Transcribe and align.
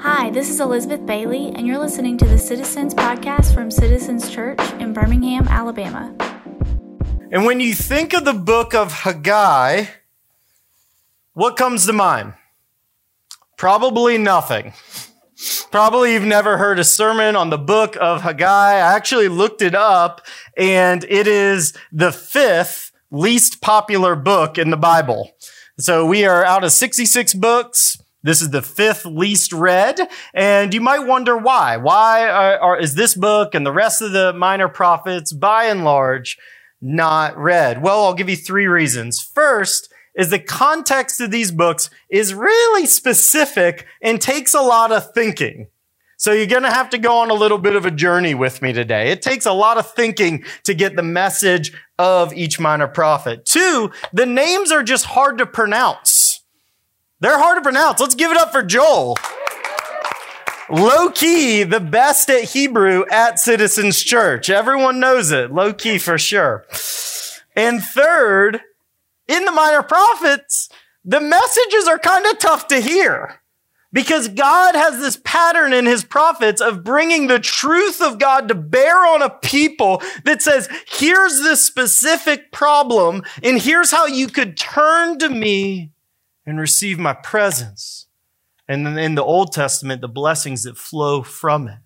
Hi, 0.00 0.30
this 0.30 0.48
is 0.48 0.60
Elizabeth 0.60 1.04
Bailey, 1.04 1.48
and 1.48 1.66
you're 1.66 1.76
listening 1.76 2.16
to 2.18 2.24
the 2.24 2.38
Citizens 2.38 2.94
Podcast 2.94 3.52
from 3.52 3.68
Citizens 3.68 4.30
Church 4.30 4.60
in 4.74 4.92
Birmingham, 4.92 5.48
Alabama. 5.48 6.14
And 7.32 7.44
when 7.44 7.58
you 7.58 7.74
think 7.74 8.14
of 8.14 8.24
the 8.24 8.32
book 8.32 8.74
of 8.74 8.92
Haggai, 8.92 9.86
what 11.32 11.56
comes 11.56 11.84
to 11.86 11.92
mind? 11.92 12.34
Probably 13.56 14.18
nothing. 14.18 14.72
Probably 15.72 16.12
you've 16.12 16.22
never 16.22 16.58
heard 16.58 16.78
a 16.78 16.84
sermon 16.84 17.34
on 17.34 17.50
the 17.50 17.58
book 17.58 17.96
of 18.00 18.22
Haggai. 18.22 18.74
I 18.74 18.94
actually 18.94 19.26
looked 19.26 19.62
it 19.62 19.74
up, 19.74 20.24
and 20.56 21.02
it 21.08 21.26
is 21.26 21.76
the 21.90 22.12
fifth 22.12 22.92
least 23.10 23.60
popular 23.60 24.14
book 24.14 24.58
in 24.58 24.70
the 24.70 24.76
Bible. 24.76 25.32
So 25.76 26.06
we 26.06 26.24
are 26.24 26.44
out 26.44 26.62
of 26.62 26.70
66 26.70 27.34
books. 27.34 27.98
This 28.22 28.42
is 28.42 28.50
the 28.50 28.62
fifth 28.62 29.06
least 29.06 29.52
read, 29.52 30.00
and 30.34 30.74
you 30.74 30.80
might 30.80 31.06
wonder 31.06 31.36
why. 31.36 31.76
Why 31.76 32.28
are, 32.28 32.58
are, 32.58 32.78
is 32.78 32.96
this 32.96 33.14
book 33.14 33.54
and 33.54 33.64
the 33.64 33.72
rest 33.72 34.02
of 34.02 34.12
the 34.12 34.32
minor 34.32 34.68
prophets, 34.68 35.32
by 35.32 35.64
and 35.64 35.84
large, 35.84 36.36
not 36.80 37.36
read? 37.38 37.80
Well, 37.80 38.04
I'll 38.04 38.14
give 38.14 38.28
you 38.28 38.36
three 38.36 38.66
reasons. 38.66 39.20
First 39.20 39.92
is 40.16 40.30
the 40.30 40.40
context 40.40 41.20
of 41.20 41.30
these 41.30 41.52
books 41.52 41.90
is 42.10 42.34
really 42.34 42.86
specific 42.86 43.86
and 44.02 44.20
takes 44.20 44.52
a 44.52 44.62
lot 44.62 44.90
of 44.90 45.12
thinking. 45.14 45.68
So 46.16 46.32
you're 46.32 46.46
going 46.46 46.64
to 46.64 46.70
have 46.72 46.90
to 46.90 46.98
go 46.98 47.18
on 47.18 47.30
a 47.30 47.34
little 47.34 47.58
bit 47.58 47.76
of 47.76 47.86
a 47.86 47.92
journey 47.92 48.34
with 48.34 48.60
me 48.60 48.72
today. 48.72 49.12
It 49.12 49.22
takes 49.22 49.46
a 49.46 49.52
lot 49.52 49.78
of 49.78 49.88
thinking 49.92 50.42
to 50.64 50.74
get 50.74 50.96
the 50.96 51.02
message 51.04 51.72
of 51.96 52.34
each 52.34 52.58
minor 52.58 52.88
prophet. 52.88 53.44
Two, 53.44 53.92
the 54.12 54.26
names 54.26 54.72
are 54.72 54.82
just 54.82 55.04
hard 55.04 55.38
to 55.38 55.46
pronounce. 55.46 56.07
They're 57.20 57.38
hard 57.38 57.56
to 57.56 57.62
pronounce. 57.62 58.00
Let's 58.00 58.14
give 58.14 58.30
it 58.30 58.36
up 58.36 58.52
for 58.52 58.62
Joel. 58.62 59.16
Low 60.70 61.10
key, 61.10 61.62
the 61.64 61.80
best 61.80 62.28
at 62.30 62.44
Hebrew 62.44 63.04
at 63.10 63.38
Citizens 63.38 64.02
Church. 64.02 64.50
Everyone 64.50 65.00
knows 65.00 65.30
it. 65.30 65.50
Low 65.52 65.72
key 65.72 65.98
for 65.98 66.18
sure. 66.18 66.66
And 67.56 67.82
third, 67.82 68.60
in 69.26 69.44
the 69.44 69.50
minor 69.50 69.82
prophets, 69.82 70.68
the 71.04 71.20
messages 71.20 71.88
are 71.88 71.98
kind 71.98 72.26
of 72.26 72.38
tough 72.38 72.68
to 72.68 72.80
hear. 72.80 73.40
Because 73.90 74.28
God 74.28 74.74
has 74.74 75.00
this 75.00 75.18
pattern 75.24 75.72
in 75.72 75.86
his 75.86 76.04
prophets 76.04 76.60
of 76.60 76.84
bringing 76.84 77.26
the 77.26 77.40
truth 77.40 78.02
of 78.02 78.18
God 78.18 78.48
to 78.48 78.54
bear 78.54 79.06
on 79.06 79.22
a 79.22 79.30
people 79.30 80.02
that 80.24 80.42
says, 80.42 80.68
here's 80.86 81.38
this 81.40 81.64
specific 81.64 82.52
problem, 82.52 83.22
and 83.42 83.58
here's 83.58 83.90
how 83.90 84.04
you 84.04 84.28
could 84.28 84.58
turn 84.58 85.18
to 85.20 85.30
me 85.30 85.90
and 86.48 86.58
receive 86.58 86.98
my 86.98 87.12
presence. 87.12 88.06
And 88.66 88.86
then 88.86 88.96
in 88.96 89.16
the 89.16 89.22
Old 89.22 89.52
Testament, 89.52 90.00
the 90.00 90.08
blessings 90.08 90.62
that 90.62 90.78
flow 90.78 91.22
from 91.22 91.68
it. 91.68 91.78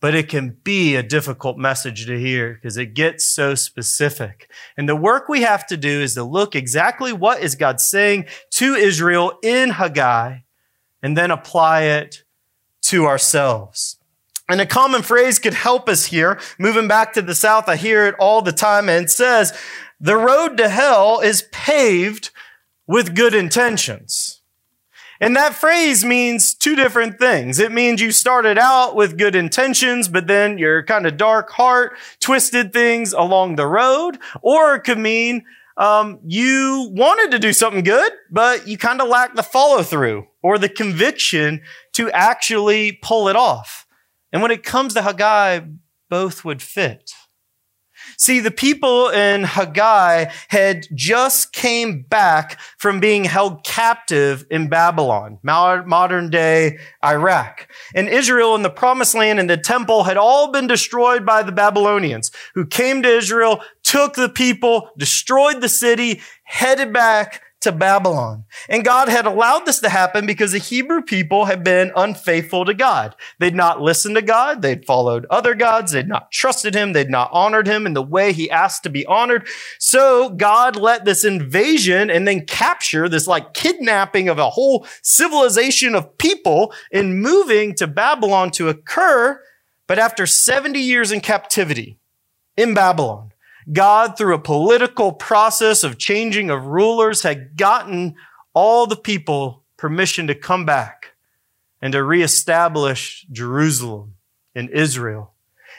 But 0.00 0.16
it 0.16 0.28
can 0.28 0.58
be 0.64 0.96
a 0.96 1.04
difficult 1.04 1.56
message 1.56 2.04
to 2.06 2.18
hear 2.18 2.54
because 2.54 2.76
it 2.76 2.94
gets 2.94 3.24
so 3.24 3.54
specific. 3.54 4.50
And 4.76 4.88
the 4.88 4.96
work 4.96 5.28
we 5.28 5.42
have 5.42 5.68
to 5.68 5.76
do 5.76 6.00
is 6.00 6.14
to 6.14 6.24
look 6.24 6.56
exactly 6.56 7.12
what 7.12 7.40
is 7.40 7.54
God 7.54 7.80
saying 7.80 8.26
to 8.50 8.74
Israel 8.74 9.38
in 9.40 9.70
Haggai 9.70 10.38
and 11.00 11.16
then 11.16 11.30
apply 11.30 11.82
it 11.82 12.24
to 12.82 13.06
ourselves. 13.06 13.98
And 14.48 14.60
a 14.60 14.66
common 14.66 15.02
phrase 15.02 15.38
could 15.38 15.54
help 15.54 15.88
us 15.88 16.06
here. 16.06 16.40
Moving 16.58 16.88
back 16.88 17.12
to 17.12 17.22
the 17.22 17.36
South, 17.36 17.68
I 17.68 17.76
hear 17.76 18.06
it 18.08 18.16
all 18.18 18.42
the 18.42 18.52
time 18.52 18.88
and 18.88 19.04
it 19.04 19.10
says, 19.10 19.56
the 20.00 20.16
road 20.16 20.56
to 20.56 20.68
hell 20.68 21.20
is 21.20 21.48
paved 21.52 22.30
with 22.86 23.14
good 23.14 23.34
intentions. 23.34 24.40
And 25.20 25.36
that 25.36 25.54
phrase 25.54 26.04
means 26.04 26.54
two 26.54 26.74
different 26.74 27.18
things. 27.18 27.58
It 27.58 27.72
means 27.72 28.00
you 28.00 28.10
started 28.12 28.58
out 28.58 28.96
with 28.96 29.16
good 29.16 29.36
intentions, 29.36 30.08
but 30.08 30.26
then 30.26 30.58
your 30.58 30.82
kind 30.82 31.06
of 31.06 31.16
dark 31.16 31.50
heart 31.50 31.96
twisted 32.20 32.72
things 32.72 33.12
along 33.12 33.56
the 33.56 33.66
road. 33.66 34.18
Or 34.42 34.74
it 34.74 34.80
could 34.80 34.98
mean 34.98 35.44
um, 35.76 36.18
you 36.26 36.90
wanted 36.92 37.30
to 37.30 37.38
do 37.38 37.52
something 37.52 37.84
good, 37.84 38.12
but 38.30 38.66
you 38.66 38.76
kind 38.76 39.00
of 39.00 39.08
lacked 39.08 39.36
the 39.36 39.42
follow 39.42 39.82
through 39.82 40.26
or 40.42 40.58
the 40.58 40.68
conviction 40.68 41.62
to 41.92 42.10
actually 42.10 42.92
pull 42.92 43.28
it 43.28 43.36
off. 43.36 43.86
And 44.32 44.42
when 44.42 44.50
it 44.50 44.64
comes 44.64 44.94
to 44.94 45.02
Haggai, 45.02 45.60
both 46.10 46.44
would 46.44 46.60
fit. 46.60 47.12
See, 48.16 48.40
the 48.40 48.50
people 48.50 49.08
in 49.08 49.44
Haggai 49.44 50.26
had 50.48 50.86
just 50.94 51.52
came 51.52 52.02
back 52.02 52.60
from 52.78 53.00
being 53.00 53.24
held 53.24 53.64
captive 53.64 54.46
in 54.50 54.68
Babylon, 54.68 55.38
modern 55.42 56.30
day 56.30 56.78
Iraq. 57.04 57.68
And 57.94 58.08
Israel 58.08 58.54
and 58.54 58.64
the 58.64 58.70
promised 58.70 59.14
land 59.14 59.38
and 59.38 59.48
the 59.48 59.56
temple 59.56 60.04
had 60.04 60.16
all 60.16 60.50
been 60.50 60.66
destroyed 60.66 61.24
by 61.24 61.42
the 61.42 61.52
Babylonians 61.52 62.30
who 62.54 62.66
came 62.66 63.02
to 63.02 63.08
Israel, 63.08 63.60
took 63.82 64.14
the 64.14 64.28
people, 64.28 64.90
destroyed 64.98 65.60
the 65.60 65.68
city, 65.68 66.20
headed 66.44 66.92
back 66.92 67.42
to 67.64 67.72
Babylon. 67.72 68.44
And 68.68 68.84
God 68.84 69.08
had 69.08 69.26
allowed 69.26 69.66
this 69.66 69.80
to 69.80 69.88
happen 69.88 70.24
because 70.24 70.52
the 70.52 70.58
Hebrew 70.58 71.02
people 71.02 71.46
had 71.46 71.64
been 71.64 71.92
unfaithful 71.96 72.64
to 72.64 72.72
God. 72.72 73.14
They'd 73.38 73.54
not 73.54 73.80
listened 73.80 74.14
to 74.14 74.22
God. 74.22 74.62
They'd 74.62 74.86
followed 74.86 75.26
other 75.28 75.54
gods. 75.54 75.92
They'd 75.92 76.08
not 76.08 76.30
trusted 76.30 76.74
him. 76.74 76.92
They'd 76.92 77.10
not 77.10 77.30
honored 77.32 77.66
him 77.66 77.86
in 77.86 77.94
the 77.94 78.02
way 78.02 78.32
he 78.32 78.50
asked 78.50 78.84
to 78.84 78.90
be 78.90 79.04
honored. 79.06 79.46
So 79.78 80.30
God 80.30 80.76
let 80.76 81.04
this 81.04 81.24
invasion 81.24 82.10
and 82.10 82.26
then 82.26 82.46
capture 82.46 83.08
this 83.08 83.26
like 83.26 83.52
kidnapping 83.52 84.28
of 84.28 84.38
a 84.38 84.50
whole 84.50 84.86
civilization 85.02 85.94
of 85.94 86.16
people 86.18 86.72
in 86.90 87.20
moving 87.20 87.74
to 87.74 87.86
Babylon 87.86 88.50
to 88.52 88.68
occur. 88.68 89.40
But 89.86 89.98
after 89.98 90.26
70 90.26 90.78
years 90.78 91.12
in 91.12 91.20
captivity 91.20 91.98
in 92.56 92.72
Babylon, 92.72 93.32
God, 93.72 94.16
through 94.16 94.34
a 94.34 94.38
political 94.38 95.12
process 95.12 95.84
of 95.84 95.98
changing 95.98 96.50
of 96.50 96.66
rulers, 96.66 97.22
had 97.22 97.56
gotten 97.56 98.14
all 98.52 98.86
the 98.86 98.96
people 98.96 99.64
permission 99.76 100.26
to 100.26 100.34
come 100.34 100.64
back 100.64 101.14
and 101.80 101.92
to 101.92 102.02
reestablish 102.02 103.26
Jerusalem 103.30 104.14
and 104.54 104.70
Israel. 104.70 105.32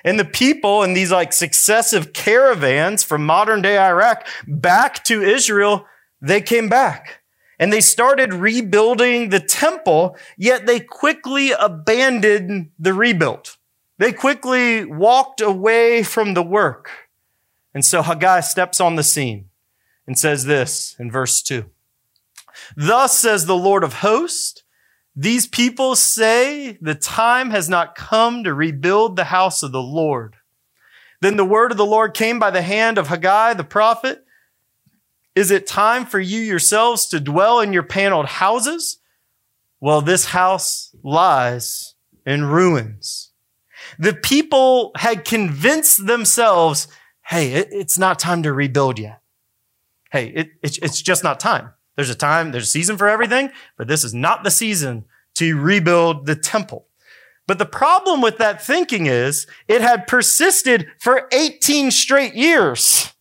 And 0.03 0.19
the 0.19 0.25
people 0.25 0.83
in 0.83 0.93
these 0.93 1.11
like 1.11 1.33
successive 1.33 2.13
caravans 2.13 3.03
from 3.03 3.25
modern 3.25 3.61
day 3.61 3.77
Iraq 3.77 4.27
back 4.47 5.03
to 5.05 5.23
Israel, 5.23 5.85
they 6.21 6.41
came 6.41 6.69
back 6.69 7.21
and 7.57 7.71
they 7.71 7.81
started 7.81 8.33
rebuilding 8.33 9.29
the 9.29 9.39
temple, 9.39 10.17
yet 10.37 10.65
they 10.65 10.79
quickly 10.79 11.51
abandoned 11.51 12.71
the 12.77 12.93
rebuild. 12.93 13.57
They 13.97 14.11
quickly 14.11 14.85
walked 14.85 15.41
away 15.41 16.03
from 16.03 16.33
the 16.33 16.43
work. 16.43 16.91
And 17.75 17.83
so 17.83 18.01
Haggai 18.01 18.39
steps 18.39 18.79
on 18.79 18.95
the 18.95 19.03
scene 19.03 19.49
and 20.07 20.17
says 20.17 20.45
this 20.45 20.95
in 20.97 21.11
verse 21.11 21.43
2. 21.43 21.65
Thus 22.77 23.19
says 23.19 23.45
the 23.45 23.57
Lord 23.57 23.83
of 23.83 23.95
hosts, 23.95 24.63
these 25.13 25.45
people 25.45 25.95
say 25.95 26.77
the 26.81 26.95
time 26.95 27.51
has 27.51 27.67
not 27.69 27.95
come 27.95 28.45
to 28.45 28.53
rebuild 28.53 29.15
the 29.15 29.25
house 29.25 29.61
of 29.61 29.73
the 29.73 29.81
Lord. 29.81 30.37
Then 31.21 31.35
the 31.35 31.45
word 31.45 31.71
of 31.71 31.77
the 31.77 31.85
Lord 31.85 32.13
came 32.13 32.39
by 32.39 32.49
the 32.49 32.61
hand 32.61 32.97
of 32.97 33.07
Haggai 33.07 33.53
the 33.53 33.63
prophet. 33.65 34.25
Is 35.35 35.51
it 35.51 35.67
time 35.67 36.05
for 36.05 36.19
you 36.19 36.39
yourselves 36.39 37.07
to 37.07 37.19
dwell 37.19 37.59
in 37.59 37.73
your 37.73 37.83
paneled 37.83 38.27
houses? 38.27 38.99
Well, 39.81 40.01
this 40.01 40.27
house 40.27 40.95
lies 41.03 41.95
in 42.25 42.45
ruins. 42.45 43.31
The 43.99 44.13
people 44.13 44.91
had 44.95 45.25
convinced 45.25 46.07
themselves 46.07 46.87
hey, 47.27 47.53
it, 47.53 47.69
it's 47.71 47.97
not 47.97 48.19
time 48.19 48.43
to 48.43 48.53
rebuild 48.53 48.99
yet. 48.99 49.21
Hey, 50.11 50.27
it, 50.27 50.49
it, 50.61 50.77
it's 50.81 51.01
just 51.01 51.23
not 51.23 51.39
time. 51.39 51.71
There's 51.95 52.09
a 52.09 52.15
time, 52.15 52.51
there's 52.51 52.65
a 52.65 52.67
season 52.67 52.97
for 52.97 53.07
everything, 53.07 53.51
but 53.77 53.87
this 53.87 54.03
is 54.03 54.13
not 54.13 54.43
the 54.43 54.51
season 54.51 55.05
to 55.35 55.59
rebuild 55.59 56.25
the 56.25 56.35
temple. 56.35 56.87
But 57.47 57.59
the 57.59 57.65
problem 57.65 58.21
with 58.21 58.37
that 58.37 58.61
thinking 58.61 59.05
is 59.05 59.47
it 59.67 59.81
had 59.81 60.07
persisted 60.07 60.87
for 60.99 61.27
18 61.31 61.91
straight 61.91 62.33
years. 62.33 63.11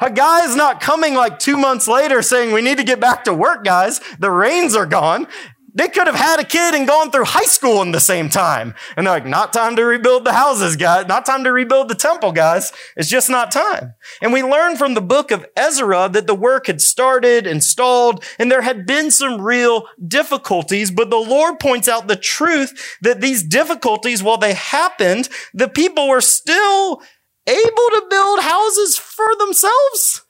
Haggai 0.00 0.40
is 0.40 0.56
not 0.56 0.80
coming 0.80 1.14
like 1.14 1.38
two 1.38 1.56
months 1.56 1.86
later 1.86 2.20
saying, 2.22 2.52
we 2.52 2.62
need 2.62 2.78
to 2.78 2.84
get 2.84 2.98
back 2.98 3.24
to 3.24 3.34
work, 3.34 3.64
guys. 3.64 4.00
The 4.18 4.30
rains 4.30 4.74
are 4.74 4.86
gone. 4.86 5.28
They 5.76 5.88
could 5.88 6.06
have 6.06 6.14
had 6.14 6.38
a 6.38 6.44
kid 6.44 6.74
and 6.74 6.86
gone 6.86 7.10
through 7.10 7.24
high 7.24 7.44
school 7.44 7.82
in 7.82 7.90
the 7.90 7.98
same 7.98 8.28
time. 8.28 8.74
And 8.96 9.06
they're 9.06 9.14
like, 9.14 9.26
not 9.26 9.52
time 9.52 9.74
to 9.74 9.84
rebuild 9.84 10.24
the 10.24 10.32
houses, 10.32 10.76
guys. 10.76 11.06
Not 11.08 11.26
time 11.26 11.42
to 11.42 11.52
rebuild 11.52 11.88
the 11.88 11.96
temple, 11.96 12.30
guys. 12.30 12.72
It's 12.96 13.08
just 13.08 13.28
not 13.28 13.50
time. 13.50 13.94
And 14.22 14.32
we 14.32 14.42
learn 14.42 14.76
from 14.76 14.94
the 14.94 15.00
book 15.00 15.32
of 15.32 15.44
Ezra 15.56 16.08
that 16.10 16.28
the 16.28 16.34
work 16.34 16.68
had 16.68 16.80
started 16.80 17.44
and 17.44 17.62
stalled 17.62 18.22
and 18.38 18.52
there 18.52 18.62
had 18.62 18.86
been 18.86 19.10
some 19.10 19.40
real 19.40 19.88
difficulties. 20.06 20.92
But 20.92 21.10
the 21.10 21.16
Lord 21.16 21.58
points 21.58 21.88
out 21.88 22.06
the 22.06 22.16
truth 22.16 22.96
that 23.02 23.20
these 23.20 23.42
difficulties, 23.42 24.22
while 24.22 24.38
they 24.38 24.54
happened, 24.54 25.28
the 25.52 25.68
people 25.68 26.08
were 26.08 26.20
still 26.20 27.02
able 27.46 27.88
to 27.90 28.06
build 28.08 28.40
houses 28.40 28.96
for 28.96 29.26
themselves. 29.40 30.22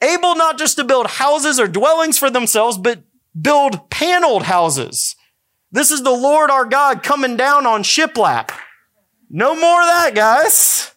Able 0.00 0.34
not 0.34 0.58
just 0.58 0.76
to 0.76 0.84
build 0.84 1.06
houses 1.06 1.60
or 1.60 1.68
dwellings 1.68 2.18
for 2.18 2.30
themselves, 2.30 2.78
but 2.78 3.02
build 3.40 3.90
paneled 3.90 4.44
houses. 4.44 5.16
This 5.72 5.90
is 5.90 6.02
the 6.02 6.10
Lord 6.10 6.50
our 6.50 6.64
God 6.64 7.02
coming 7.02 7.36
down 7.36 7.66
on 7.66 7.82
shiplap. 7.82 8.50
No 9.28 9.54
more 9.54 9.80
of 9.80 9.88
that, 9.88 10.14
guys. 10.14 10.92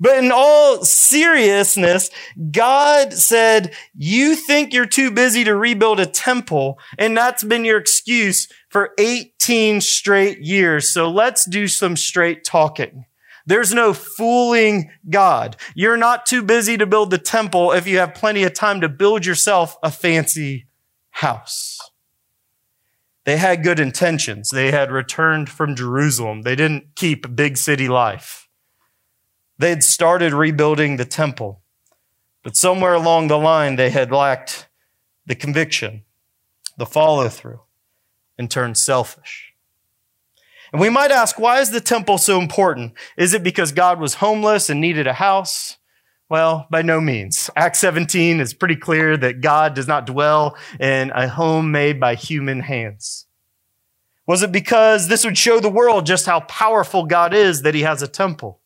But 0.00 0.18
in 0.18 0.30
all 0.32 0.84
seriousness, 0.84 2.08
God 2.52 3.12
said, 3.12 3.74
you 3.94 4.36
think 4.36 4.72
you're 4.72 4.86
too 4.86 5.10
busy 5.10 5.42
to 5.44 5.56
rebuild 5.56 5.98
a 5.98 6.06
temple, 6.06 6.78
and 6.96 7.16
that's 7.16 7.42
been 7.42 7.64
your 7.64 7.78
excuse 7.78 8.48
for 8.70 8.92
18 8.98 9.80
straight 9.80 10.38
years. 10.38 10.92
So 10.92 11.10
let's 11.10 11.44
do 11.44 11.66
some 11.66 11.96
straight 11.96 12.44
talking. 12.44 13.06
There's 13.44 13.74
no 13.74 13.92
fooling 13.92 14.90
God. 15.10 15.56
You're 15.74 15.96
not 15.96 16.26
too 16.26 16.42
busy 16.42 16.76
to 16.76 16.86
build 16.86 17.10
the 17.10 17.18
temple 17.18 17.72
if 17.72 17.86
you 17.86 17.98
have 17.98 18.14
plenty 18.14 18.44
of 18.44 18.54
time 18.54 18.82
to 18.82 18.88
build 18.88 19.26
yourself 19.26 19.76
a 19.82 19.90
fancy 19.90 20.67
house. 21.18 21.90
They 23.24 23.38
had 23.38 23.64
good 23.64 23.80
intentions. 23.80 24.50
They 24.50 24.70
had 24.70 24.92
returned 24.92 25.48
from 25.48 25.74
Jerusalem. 25.74 26.42
They 26.42 26.54
didn't 26.54 26.94
keep 26.94 27.34
big 27.34 27.56
city 27.56 27.88
life. 27.88 28.48
They 29.58 29.70
had 29.70 29.82
started 29.82 30.32
rebuilding 30.32 30.96
the 30.96 31.04
temple, 31.04 31.60
but 32.44 32.56
somewhere 32.56 32.94
along 32.94 33.26
the 33.26 33.36
line, 33.36 33.74
they 33.74 33.90
had 33.90 34.12
lacked 34.12 34.68
the 35.26 35.34
conviction, 35.34 36.04
the 36.76 36.86
follow 36.86 37.28
through, 37.28 37.62
and 38.38 38.48
turned 38.48 38.78
selfish. 38.78 39.52
And 40.72 40.80
we 40.80 40.88
might 40.88 41.10
ask, 41.10 41.36
why 41.36 41.58
is 41.58 41.70
the 41.70 41.80
temple 41.80 42.18
so 42.18 42.40
important? 42.40 42.92
Is 43.16 43.34
it 43.34 43.42
because 43.42 43.72
God 43.72 43.98
was 43.98 44.14
homeless 44.14 44.70
and 44.70 44.80
needed 44.80 45.08
a 45.08 45.14
house? 45.14 45.77
Well, 46.28 46.66
by 46.70 46.82
no 46.82 47.00
means. 47.00 47.48
Acts 47.56 47.78
17 47.78 48.40
is 48.40 48.52
pretty 48.52 48.76
clear 48.76 49.16
that 49.16 49.40
God 49.40 49.74
does 49.74 49.88
not 49.88 50.06
dwell 50.06 50.56
in 50.78 51.10
a 51.14 51.26
home 51.26 51.70
made 51.70 51.98
by 51.98 52.16
human 52.16 52.60
hands. 52.60 53.26
Was 54.26 54.42
it 54.42 54.52
because 54.52 55.08
this 55.08 55.24
would 55.24 55.38
show 55.38 55.58
the 55.58 55.70
world 55.70 56.04
just 56.04 56.26
how 56.26 56.40
powerful 56.40 57.06
God 57.06 57.32
is 57.32 57.62
that 57.62 57.74
he 57.74 57.80
has 57.80 58.02
a 58.02 58.08
temple? 58.08 58.60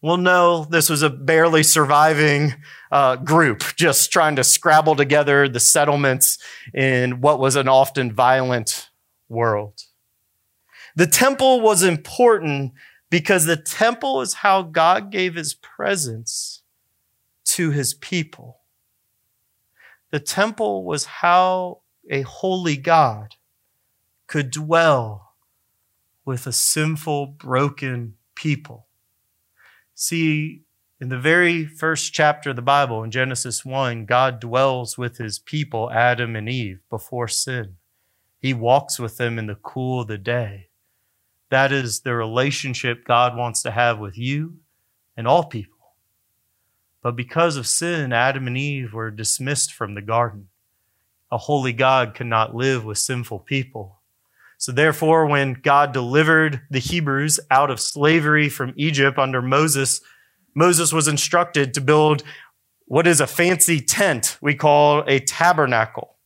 Well, 0.00 0.16
no, 0.16 0.64
this 0.64 0.88
was 0.88 1.02
a 1.02 1.10
barely 1.10 1.62
surviving 1.62 2.54
uh, 2.90 3.16
group 3.16 3.62
just 3.76 4.10
trying 4.10 4.36
to 4.36 4.44
scrabble 4.44 4.96
together 4.96 5.46
the 5.46 5.60
settlements 5.60 6.38
in 6.72 7.20
what 7.20 7.38
was 7.38 7.56
an 7.56 7.68
often 7.68 8.10
violent 8.10 8.88
world. 9.28 9.82
The 10.96 11.06
temple 11.06 11.60
was 11.60 11.82
important 11.82 12.72
because 13.10 13.44
the 13.44 13.58
temple 13.58 14.22
is 14.22 14.32
how 14.32 14.62
God 14.62 15.10
gave 15.10 15.34
his 15.34 15.52
presence 15.52 16.59
to 17.50 17.70
his 17.70 17.94
people. 17.94 18.60
The 20.10 20.20
temple 20.20 20.84
was 20.84 21.04
how 21.04 21.82
a 22.08 22.22
holy 22.22 22.76
God 22.76 23.34
could 24.28 24.50
dwell 24.50 25.34
with 26.24 26.46
a 26.46 26.52
sinful, 26.52 27.26
broken 27.26 28.14
people. 28.36 28.86
See, 29.96 30.62
in 31.00 31.08
the 31.08 31.18
very 31.18 31.66
first 31.66 32.12
chapter 32.12 32.50
of 32.50 32.56
the 32.56 32.62
Bible, 32.62 33.02
in 33.02 33.10
Genesis 33.10 33.64
1, 33.64 34.04
God 34.04 34.38
dwells 34.38 34.96
with 34.96 35.18
his 35.18 35.40
people, 35.40 35.90
Adam 35.90 36.36
and 36.36 36.48
Eve, 36.48 36.80
before 36.88 37.26
sin. 37.26 37.76
He 38.38 38.54
walks 38.54 39.00
with 39.00 39.16
them 39.16 39.40
in 39.40 39.46
the 39.46 39.56
cool 39.56 40.02
of 40.02 40.06
the 40.06 40.18
day. 40.18 40.68
That 41.48 41.72
is 41.72 42.00
the 42.00 42.14
relationship 42.14 43.04
God 43.04 43.36
wants 43.36 43.62
to 43.62 43.72
have 43.72 43.98
with 43.98 44.16
you 44.16 44.58
and 45.16 45.26
all 45.26 45.44
people. 45.44 45.79
But 47.02 47.16
because 47.16 47.56
of 47.56 47.66
sin, 47.66 48.12
Adam 48.12 48.46
and 48.46 48.58
Eve 48.58 48.92
were 48.92 49.10
dismissed 49.10 49.72
from 49.72 49.94
the 49.94 50.02
garden. 50.02 50.48
A 51.32 51.38
holy 51.38 51.72
God 51.72 52.14
cannot 52.14 52.54
live 52.54 52.84
with 52.84 52.98
sinful 52.98 53.40
people. 53.40 54.00
So 54.58 54.72
therefore, 54.72 55.24
when 55.26 55.54
God 55.54 55.92
delivered 55.92 56.60
the 56.70 56.78
Hebrews 56.78 57.40
out 57.50 57.70
of 57.70 57.80
slavery 57.80 58.50
from 58.50 58.74
Egypt 58.76 59.16
under 59.16 59.40
Moses, 59.40 60.02
Moses 60.54 60.92
was 60.92 61.08
instructed 61.08 61.72
to 61.72 61.80
build 61.80 62.22
what 62.84 63.06
is 63.06 63.20
a 63.20 63.26
fancy 63.26 63.80
tent 63.80 64.36
we 64.42 64.54
call 64.54 65.04
a 65.06 65.20
tabernacle. 65.20 66.16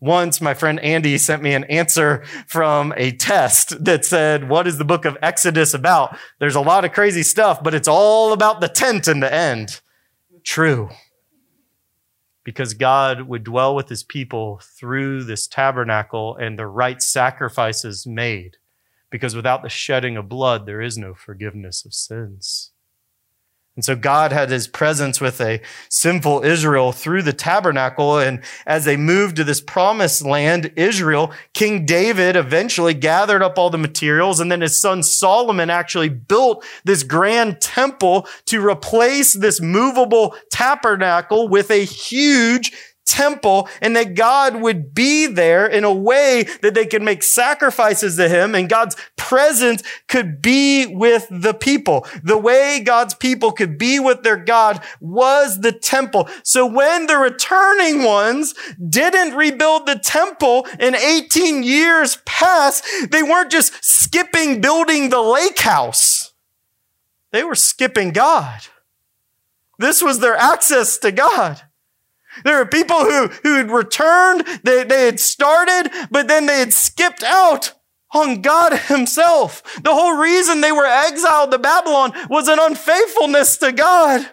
Once 0.00 0.40
my 0.40 0.54
friend 0.54 0.78
Andy 0.80 1.18
sent 1.18 1.42
me 1.42 1.52
an 1.52 1.64
answer 1.64 2.24
from 2.46 2.94
a 2.96 3.12
test 3.12 3.84
that 3.84 4.04
said, 4.04 4.48
what 4.48 4.66
is 4.66 4.78
the 4.78 4.84
book 4.84 5.04
of 5.04 5.18
Exodus 5.20 5.74
about? 5.74 6.16
There's 6.38 6.54
a 6.54 6.60
lot 6.60 6.84
of 6.84 6.92
crazy 6.92 7.22
stuff, 7.22 7.62
but 7.62 7.74
it's 7.74 7.88
all 7.88 8.32
about 8.32 8.60
the 8.60 8.68
tent 8.68 9.08
in 9.08 9.20
the 9.20 9.32
end. 9.32 9.80
True 10.46 10.88
because 12.46 12.74
God 12.74 13.22
would 13.22 13.42
dwell 13.42 13.74
with 13.74 13.88
his 13.88 14.04
people 14.04 14.60
through 14.62 15.24
this 15.24 15.48
tabernacle 15.48 16.36
and 16.36 16.56
the 16.56 16.68
right 16.68 17.02
sacrifices 17.02 18.06
made. 18.06 18.56
Because 19.10 19.34
without 19.34 19.64
the 19.64 19.68
shedding 19.68 20.16
of 20.16 20.28
blood, 20.28 20.64
there 20.64 20.80
is 20.80 20.96
no 20.96 21.12
forgiveness 21.12 21.84
of 21.84 21.92
sins. 21.92 22.70
And 23.76 23.84
so 23.84 23.94
God 23.94 24.32
had 24.32 24.50
his 24.50 24.66
presence 24.66 25.20
with 25.20 25.38
a 25.40 25.60
sinful 25.90 26.42
Israel 26.44 26.92
through 26.92 27.22
the 27.22 27.34
tabernacle. 27.34 28.18
And 28.18 28.42
as 28.66 28.86
they 28.86 28.96
moved 28.96 29.36
to 29.36 29.44
this 29.44 29.60
promised 29.60 30.24
land, 30.24 30.72
Israel, 30.76 31.30
King 31.52 31.84
David 31.84 32.36
eventually 32.36 32.94
gathered 32.94 33.42
up 33.42 33.58
all 33.58 33.68
the 33.68 33.76
materials. 33.76 34.40
And 34.40 34.50
then 34.50 34.62
his 34.62 34.80
son 34.80 35.02
Solomon 35.02 35.68
actually 35.68 36.08
built 36.08 36.64
this 36.84 37.02
grand 37.02 37.60
temple 37.60 38.26
to 38.46 38.66
replace 38.66 39.34
this 39.34 39.60
movable 39.60 40.34
tabernacle 40.50 41.46
with 41.46 41.70
a 41.70 41.84
huge 41.84 42.72
temple 43.06 43.68
and 43.80 43.96
that 43.96 44.14
God 44.14 44.60
would 44.60 44.92
be 44.92 45.26
there 45.26 45.66
in 45.66 45.84
a 45.84 45.92
way 45.92 46.44
that 46.60 46.74
they 46.74 46.86
could 46.86 47.02
make 47.02 47.22
sacrifices 47.22 48.16
to 48.16 48.28
him 48.28 48.54
and 48.54 48.68
God's 48.68 48.96
presence 49.16 49.82
could 50.08 50.42
be 50.42 50.86
with 50.86 51.26
the 51.30 51.54
people. 51.54 52.06
The 52.22 52.38
way 52.38 52.80
God's 52.84 53.14
people 53.14 53.52
could 53.52 53.78
be 53.78 53.98
with 53.98 54.22
their 54.22 54.36
God 54.36 54.82
was 55.00 55.60
the 55.60 55.72
temple. 55.72 56.28
So 56.42 56.66
when 56.66 57.06
the 57.06 57.16
returning 57.16 58.02
ones 58.02 58.54
didn't 58.88 59.34
rebuild 59.34 59.86
the 59.86 59.98
temple 59.98 60.66
in 60.78 60.94
18 60.94 61.62
years 61.62 62.18
past, 62.26 62.84
they 63.10 63.22
weren't 63.22 63.50
just 63.50 63.84
skipping 63.84 64.60
building 64.60 65.08
the 65.08 65.22
lake 65.22 65.58
house. 65.58 66.32
They 67.32 67.44
were 67.44 67.54
skipping 67.54 68.10
God. 68.10 68.60
This 69.78 70.02
was 70.02 70.20
their 70.20 70.36
access 70.36 70.98
to 70.98 71.12
God. 71.12 71.62
There 72.44 72.60
are 72.60 72.66
people 72.66 73.00
who, 73.00 73.28
who 73.42 73.56
had 73.56 73.70
returned, 73.70 74.46
they, 74.62 74.84
they 74.84 75.06
had 75.06 75.20
started, 75.20 75.90
but 76.10 76.28
then 76.28 76.46
they 76.46 76.58
had 76.58 76.72
skipped 76.72 77.22
out 77.22 77.72
on 78.14 78.42
God 78.42 78.72
Himself. 78.88 79.62
The 79.82 79.94
whole 79.94 80.16
reason 80.16 80.60
they 80.60 80.72
were 80.72 80.86
exiled 80.86 81.50
to 81.52 81.58
Babylon 81.58 82.12
was 82.28 82.48
an 82.48 82.58
unfaithfulness 82.60 83.56
to 83.58 83.72
God. 83.72 84.28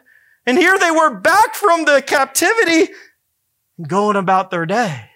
And 0.45 0.57
here 0.57 0.77
they 0.77 0.91
were 0.91 1.19
back 1.19 1.55
from 1.55 1.85
the 1.85 2.01
captivity, 2.01 2.93
going 3.87 4.17
about 4.17 4.51
their 4.51 4.65
day. 4.65 5.09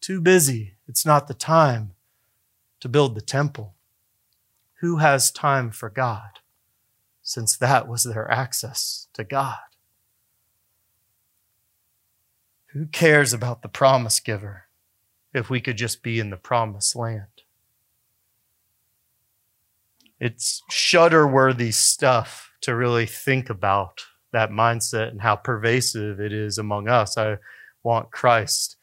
Too 0.00 0.20
busy. 0.20 0.74
It's 0.88 1.06
not 1.06 1.28
the 1.28 1.34
time 1.34 1.92
to 2.80 2.88
build 2.88 3.14
the 3.14 3.20
temple. 3.20 3.74
Who 4.80 4.96
has 4.96 5.30
time 5.30 5.70
for 5.70 5.88
God? 5.88 6.40
Since 7.22 7.56
that 7.58 7.86
was 7.86 8.02
their 8.02 8.28
access 8.30 9.06
to 9.12 9.22
God. 9.22 9.58
Who 12.72 12.86
cares 12.86 13.34
about 13.34 13.60
the 13.60 13.68
promise 13.68 14.18
giver 14.18 14.64
if 15.34 15.50
we 15.50 15.60
could 15.60 15.76
just 15.76 16.02
be 16.02 16.18
in 16.18 16.30
the 16.30 16.38
promised 16.38 16.96
land? 16.96 17.26
It's 20.18 20.62
shudder 20.70 21.26
worthy 21.26 21.70
stuff 21.70 22.50
to 22.62 22.74
really 22.74 23.04
think 23.04 23.50
about 23.50 24.04
that 24.32 24.50
mindset 24.50 25.08
and 25.08 25.20
how 25.20 25.36
pervasive 25.36 26.18
it 26.18 26.32
is 26.32 26.56
among 26.56 26.88
us. 26.88 27.18
I 27.18 27.36
want 27.82 28.10
Christ's 28.10 28.76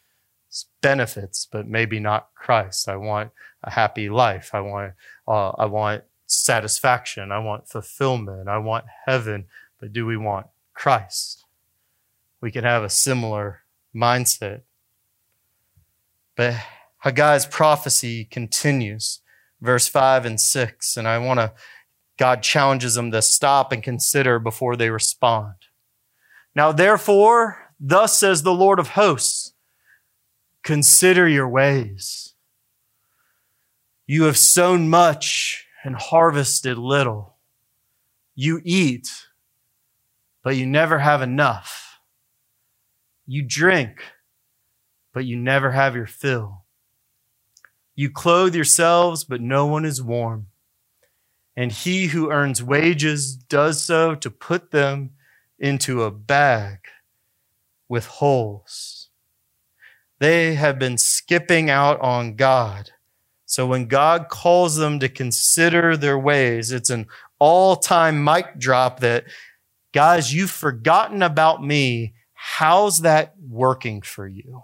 benefits, 0.82 1.48
but 1.52 1.68
maybe 1.68 2.00
not 2.00 2.30
Christ. 2.36 2.88
I 2.88 2.96
want 2.96 3.32
a 3.64 3.72
happy 3.72 4.08
life. 4.10 4.52
I 4.54 4.60
want, 4.60 4.94
uh, 5.28 5.50
I 5.50 5.66
want 5.66 6.04
satisfaction. 6.28 7.32
I 7.32 7.40
want 7.40 7.68
fulfillment. 7.68 8.48
I 8.48 8.60
want 8.60 8.86
heaven. 9.06 9.46
But 9.80 9.94
do 9.94 10.06
we 10.06 10.18
want 10.18 10.46
Christ? 10.76 11.46
We 12.40 12.52
can 12.52 12.66
have 12.66 12.84
a 12.84 12.90
similar 12.90 13.62
mindset. 13.96 14.62
But 16.36 16.56
Haggai's 17.04 17.46
prophecy 17.46 18.26
continues, 18.26 19.20
verse 19.62 19.88
5 19.88 20.26
and 20.26 20.40
6. 20.40 20.98
And 20.98 21.08
I 21.08 21.18
want 21.18 21.40
to, 21.40 21.54
God 22.18 22.44
challenges 22.44 22.96
them 22.96 23.12
to 23.12 23.22
stop 23.22 23.72
and 23.72 23.82
consider 23.82 24.40
before 24.40 24.76
they 24.76 24.90
respond. 24.90 25.56
Now, 26.56 26.72
therefore, 26.72 27.74
thus 27.80 28.18
says 28.18 28.44
the 28.44 28.54
Lord 28.54 28.80
of 28.80 28.90
hosts, 28.90 29.54
consider 30.64 31.28
your 31.28 31.48
ways. 31.48 32.34
You 34.06 34.24
have 34.24 34.38
sown 34.38 34.90
much 34.90 35.66
and 35.84 35.96
harvested 35.96 36.78
little. 36.78 37.38
You 38.36 38.62
eat, 38.64 39.08
but 40.44 40.56
you 40.56 40.66
never 40.66 41.00
have 41.00 41.22
enough. 41.22 41.89
You 43.32 43.44
drink, 43.44 44.02
but 45.14 45.24
you 45.24 45.36
never 45.38 45.70
have 45.70 45.96
your 45.96 46.08
fill. 46.08 46.64
You 47.96 48.10
clothe 48.10 48.56
yourselves, 48.56 49.24
but 49.24 49.40
no 49.40 49.68
one 49.68 49.86
is 49.86 50.02
warm. 50.02 50.48
And 51.56 51.72
he 51.72 52.08
who 52.08 52.32
earns 52.32 52.64
wages 52.64 53.36
does 53.36 53.84
so 53.84 54.16
to 54.16 54.32
put 54.32 54.72
them 54.72 55.12
into 55.60 56.02
a 56.02 56.10
bag 56.10 56.80
with 57.88 58.08
holes. 58.08 59.10
They 60.18 60.56
have 60.56 60.80
been 60.80 60.98
skipping 60.98 61.70
out 61.70 62.02
on 62.02 62.36
God. 62.36 62.90
So 63.46 63.68
when 63.68 63.86
God 63.86 64.30
calls 64.30 64.76
them 64.78 65.00
to 65.02 65.08
consider 65.08 65.96
their 65.96 66.18
ways, 66.18 66.72
it's 66.72 66.90
an 66.90 67.06
all 67.38 67.76
time 67.76 68.24
mic 68.24 68.58
drop 68.58 69.02
that, 69.02 69.26
guys, 69.94 70.34
you've 70.34 70.50
forgotten 70.50 71.22
about 71.22 71.64
me. 71.64 72.16
How's 72.42 73.02
that 73.02 73.34
working 73.38 74.02
for 74.02 74.26
you? 74.26 74.64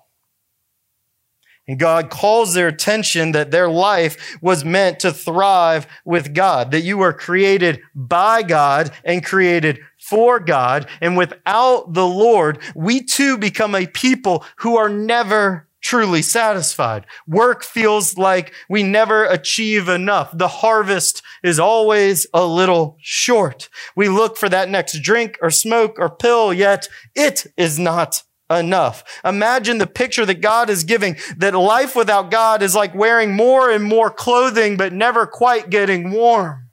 And 1.68 1.78
God 1.78 2.10
calls 2.10 2.54
their 2.54 2.70
attention 2.70 3.34
that 3.34 3.52
their 3.52 3.68
life 3.68 4.38
was 4.42 4.64
meant 4.64 5.02
to 5.02 5.12
thrive 5.12 5.86
with 6.06 6.34
God, 6.34 6.72
that 6.72 6.84
you 6.84 6.98
were 6.98 7.12
created 7.12 7.82
by 7.94 8.44
God 8.44 8.92
and 9.04 9.26
created 9.26 9.80
for 10.00 10.40
God. 10.40 10.88
And 11.02 11.18
without 11.18 11.92
the 11.92 12.08
Lord, 12.08 12.60
we 12.76 13.04
too 13.04 13.38
become 13.38 13.76
a 13.76 13.88
people 13.88 14.46
who 14.58 14.78
are 14.78 14.90
never 14.90 15.65
truly 15.86 16.24
satisfied. 16.24 17.06
Work 17.28 17.64
feels 17.64 18.18
like 18.18 18.52
we 18.68 18.82
never 18.82 19.24
achieve 19.26 19.88
enough. 19.88 20.36
The 20.36 20.48
harvest 20.48 21.22
is 21.44 21.60
always 21.60 22.26
a 22.34 22.44
little 22.44 22.98
short. 23.02 23.70
We 23.96 24.10
look 24.10 24.36
for 24.36 24.50
that 24.50 24.68
next 24.68 25.00
drink 25.04 25.38
or 25.44 25.52
smoke 25.52 26.00
or 26.00 26.10
pill, 26.10 26.52
yet 26.52 26.90
it 27.14 27.46
is 27.56 27.78
not 27.78 28.24
enough. 28.50 29.04
Imagine 29.24 29.78
the 29.78 29.86
picture 29.86 30.26
that 30.26 30.42
God 30.42 30.72
is 30.72 30.84
giving 30.84 31.18
that 31.38 31.54
life 31.54 31.96
without 31.96 32.32
God 32.32 32.64
is 32.64 32.74
like 32.74 32.96
wearing 32.96 33.36
more 33.36 33.70
and 33.70 33.84
more 33.84 34.10
clothing, 34.10 34.78
but 34.78 34.92
never 34.92 35.28
quite 35.28 35.70
getting 35.70 36.10
warm. 36.10 36.65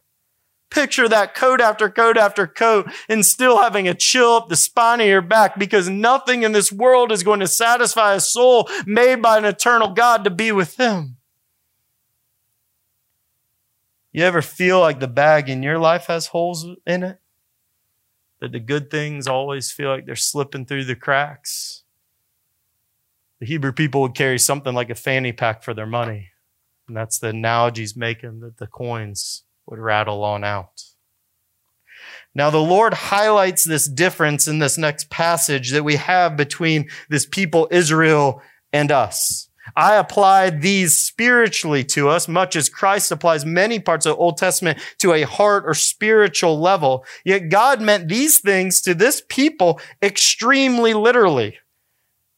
Picture 0.72 1.08
that 1.08 1.34
coat 1.34 1.60
after 1.60 1.90
coat 1.90 2.16
after 2.16 2.46
coat 2.46 2.90
and 3.08 3.24
still 3.24 3.60
having 3.60 3.88
a 3.88 3.94
chill 3.94 4.32
up 4.32 4.48
the 4.48 4.56
spine 4.56 5.00
of 5.00 5.06
your 5.06 5.22
back 5.22 5.58
because 5.58 5.88
nothing 5.88 6.42
in 6.42 6.52
this 6.52 6.72
world 6.72 7.12
is 7.12 7.22
going 7.22 7.40
to 7.40 7.48
satisfy 7.48 8.14
a 8.14 8.20
soul 8.20 8.68
made 8.86 9.20
by 9.20 9.38
an 9.38 9.44
eternal 9.44 9.92
God 9.92 10.24
to 10.24 10.30
be 10.30 10.52
with 10.52 10.76
Him. 10.76 11.16
You 14.12 14.24
ever 14.24 14.42
feel 14.42 14.80
like 14.80 15.00
the 15.00 15.08
bag 15.08 15.48
in 15.48 15.62
your 15.62 15.78
life 15.78 16.06
has 16.06 16.28
holes 16.28 16.66
in 16.86 17.02
it? 17.02 17.18
that 18.42 18.50
the 18.50 18.58
good 18.58 18.90
things 18.90 19.28
always 19.28 19.70
feel 19.70 19.90
like 19.90 20.04
they're 20.04 20.16
slipping 20.16 20.66
through 20.66 20.84
the 20.84 20.96
cracks. 20.96 21.84
The 23.38 23.46
Hebrew 23.46 23.70
people 23.70 24.00
would 24.00 24.16
carry 24.16 24.36
something 24.36 24.74
like 24.74 24.90
a 24.90 24.96
fanny 24.96 25.30
pack 25.32 25.62
for 25.62 25.72
their 25.72 25.86
money. 25.86 26.30
And 26.88 26.96
that's 26.96 27.20
the 27.20 27.28
analogy 27.28 27.82
he's 27.82 27.96
making 27.96 28.40
that 28.40 28.56
the 28.56 28.66
coins 28.66 29.44
would 29.66 29.78
rattle 29.78 30.24
on 30.24 30.44
out. 30.44 30.82
Now, 32.34 32.50
the 32.50 32.58
Lord 32.58 32.94
highlights 32.94 33.64
this 33.64 33.86
difference 33.86 34.48
in 34.48 34.58
this 34.58 34.78
next 34.78 35.10
passage 35.10 35.70
that 35.72 35.84
we 35.84 35.96
have 35.96 36.36
between 36.36 36.88
this 37.10 37.26
people, 37.26 37.68
Israel, 37.70 38.42
and 38.72 38.90
us. 38.90 39.48
I 39.76 39.96
applied 39.96 40.60
these 40.60 40.98
spiritually 40.98 41.84
to 41.84 42.08
us, 42.08 42.28
much 42.28 42.56
as 42.56 42.68
Christ 42.68 43.12
applies 43.12 43.44
many 43.44 43.78
parts 43.78 44.06
of 44.06 44.16
the 44.16 44.20
Old 44.20 44.36
Testament 44.36 44.78
to 44.98 45.12
a 45.12 45.22
heart 45.22 45.64
or 45.66 45.74
spiritual 45.74 46.58
level. 46.60 47.04
Yet 47.24 47.48
God 47.48 47.80
meant 47.80 48.08
these 48.08 48.38
things 48.38 48.80
to 48.82 48.94
this 48.94 49.22
people 49.28 49.80
extremely 50.02 50.94
literally. 50.94 51.58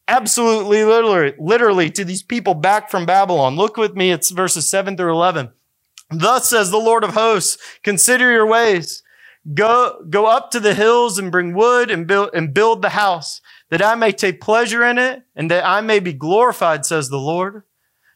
Absolutely 0.07 0.85
literally, 0.85 1.35
literally 1.39 1.91
to 1.91 2.05
these 2.05 2.23
people 2.23 2.55
back 2.55 2.91
from 2.91 3.07
Babylon. 3.07 3.57
Look 3.57 3.77
with 3.77 3.97
me, 3.97 4.11
it's 4.11 4.31
verses 4.31 4.69
7 4.69 4.97
through 4.97 5.13
11. 5.13 5.51
Thus 6.11 6.49
says 6.49 6.71
the 6.71 6.79
Lord 6.79 7.05
of 7.05 7.11
hosts, 7.11 7.59
consider 7.83 8.31
your 8.31 8.47
ways. 8.47 9.03
Go, 9.53 10.03
go 10.09 10.27
up 10.27 10.51
to 10.53 10.61
the 10.61 10.75
hills 10.75 11.19
and 11.19 11.31
bring 11.31 11.55
wood 11.55 11.91
and 11.91 12.07
build, 12.07 12.31
and 12.33 12.55
build 12.55 12.81
the 12.81 12.91
house 12.91 13.41
that 13.71 13.83
I 13.83 13.95
may 13.95 14.13
take 14.13 14.41
pleasure 14.41 14.85
in 14.85 14.99
it 14.99 15.23
and 15.37 15.51
that 15.51 15.67
I 15.67 15.81
may 15.81 16.01
be 16.01 16.13
glorified, 16.13 16.87
says 16.87 17.09
the 17.09 17.19
Lord. 17.19 17.63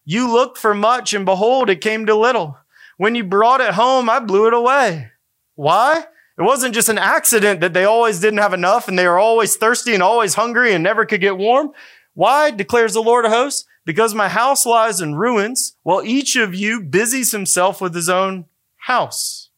You 0.04 0.32
looked 0.32 0.56
for 0.56 0.72
much 0.72 1.12
and 1.12 1.26
behold, 1.26 1.68
it 1.68 1.82
came 1.82 2.06
to 2.06 2.14
little. 2.14 2.56
When 2.96 3.14
you 3.14 3.24
brought 3.24 3.60
it 3.60 3.74
home, 3.74 4.08
I 4.08 4.20
blew 4.20 4.46
it 4.46 4.54
away. 4.54 5.10
Why? 5.54 6.04
It 6.38 6.42
wasn't 6.42 6.74
just 6.74 6.88
an 6.88 6.98
accident 6.98 7.60
that 7.60 7.74
they 7.74 7.84
always 7.84 8.20
didn't 8.20 8.38
have 8.38 8.54
enough 8.54 8.88
and 8.88 8.98
they 8.98 9.06
were 9.06 9.18
always 9.18 9.56
thirsty 9.56 9.92
and 9.92 10.02
always 10.02 10.34
hungry 10.34 10.72
and 10.72 10.82
never 10.82 11.04
could 11.04 11.20
get 11.20 11.36
warm. 11.36 11.72
Why? 12.14 12.50
declares 12.50 12.94
the 12.94 13.02
Lord 13.02 13.24
of 13.24 13.32
hosts. 13.32 13.66
Because 13.88 14.14
my 14.14 14.28
house 14.28 14.66
lies 14.66 15.00
in 15.00 15.14
ruins 15.14 15.74
while 15.82 16.02
each 16.02 16.36
of 16.36 16.54
you 16.54 16.82
busies 16.82 17.32
himself 17.32 17.80
with 17.80 17.94
his 17.94 18.10
own 18.10 18.44
house. 18.76 19.48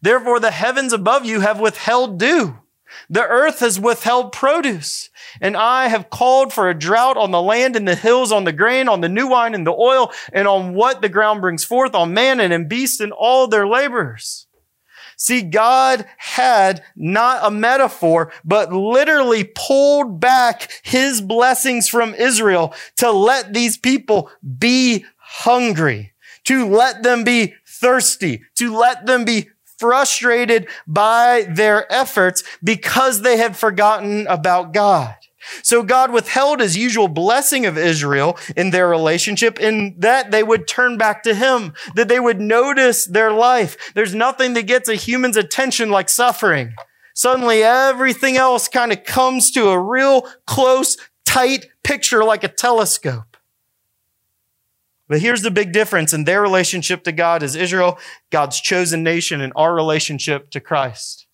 Therefore 0.00 0.40
the 0.40 0.52
heavens 0.52 0.94
above 0.94 1.26
you 1.26 1.40
have 1.40 1.60
withheld 1.60 2.18
dew. 2.18 2.60
The 3.10 3.26
earth 3.26 3.60
has 3.60 3.78
withheld 3.78 4.32
produce. 4.32 5.10
And 5.42 5.54
I 5.54 5.88
have 5.88 6.08
called 6.08 6.50
for 6.50 6.70
a 6.70 6.78
drought 6.78 7.18
on 7.18 7.30
the 7.30 7.42
land 7.42 7.76
and 7.76 7.86
the 7.86 7.94
hills, 7.94 8.32
on 8.32 8.44
the 8.44 8.54
grain, 8.54 8.88
on 8.88 9.02
the 9.02 9.08
new 9.10 9.28
wine 9.28 9.54
and 9.54 9.66
the 9.66 9.72
oil, 9.72 10.12
and 10.32 10.48
on 10.48 10.72
what 10.72 11.02
the 11.02 11.10
ground 11.10 11.42
brings 11.42 11.62
forth, 11.62 11.94
on 11.94 12.14
man 12.14 12.40
and 12.40 12.54
in 12.54 12.68
beast 12.68 13.02
and 13.02 13.12
all 13.12 13.48
their 13.48 13.68
laborers. 13.68 14.46
See, 15.20 15.42
God 15.42 16.06
had 16.16 16.84
not 16.94 17.40
a 17.42 17.50
metaphor, 17.50 18.32
but 18.44 18.72
literally 18.72 19.50
pulled 19.52 20.20
back 20.20 20.70
his 20.84 21.20
blessings 21.20 21.88
from 21.88 22.14
Israel 22.14 22.72
to 22.98 23.10
let 23.10 23.52
these 23.52 23.76
people 23.76 24.30
be 24.58 25.04
hungry, 25.16 26.12
to 26.44 26.64
let 26.66 27.02
them 27.02 27.24
be 27.24 27.54
thirsty, 27.66 28.42
to 28.54 28.76
let 28.76 29.06
them 29.06 29.24
be 29.24 29.48
frustrated 29.78 30.68
by 30.86 31.46
their 31.50 31.92
efforts 31.92 32.44
because 32.62 33.22
they 33.22 33.38
had 33.38 33.56
forgotten 33.56 34.24
about 34.28 34.72
God. 34.72 35.16
So 35.62 35.82
God 35.82 36.12
withheld 36.12 36.60
his 36.60 36.76
usual 36.76 37.08
blessing 37.08 37.66
of 37.66 37.78
Israel 37.78 38.38
in 38.56 38.70
their 38.70 38.88
relationship 38.88 39.60
in 39.60 39.94
that 39.98 40.30
they 40.30 40.42
would 40.42 40.68
turn 40.68 40.96
back 40.98 41.22
to 41.24 41.34
him, 41.34 41.74
that 41.94 42.08
they 42.08 42.20
would 42.20 42.40
notice 42.40 43.04
their 43.04 43.32
life. 43.32 43.92
There's 43.94 44.14
nothing 44.14 44.54
that 44.54 44.66
gets 44.66 44.88
a 44.88 44.94
human's 44.94 45.36
attention 45.36 45.90
like 45.90 46.08
suffering. 46.08 46.74
Suddenly 47.14 47.62
everything 47.62 48.36
else 48.36 48.68
kind 48.68 48.92
of 48.92 49.04
comes 49.04 49.50
to 49.52 49.68
a 49.68 49.78
real 49.78 50.28
close, 50.46 50.96
tight 51.24 51.66
picture 51.82 52.22
like 52.22 52.44
a 52.44 52.48
telescope. 52.48 53.36
But 55.08 55.20
here's 55.22 55.42
the 55.42 55.50
big 55.50 55.72
difference 55.72 56.12
in 56.12 56.24
their 56.24 56.42
relationship 56.42 57.02
to 57.04 57.12
God 57.12 57.42
as 57.42 57.56
Israel, 57.56 57.98
God's 58.30 58.60
chosen 58.60 59.02
nation, 59.02 59.40
and 59.40 59.52
our 59.56 59.74
relationship 59.74 60.50
to 60.50 60.60
Christ. 60.60 61.27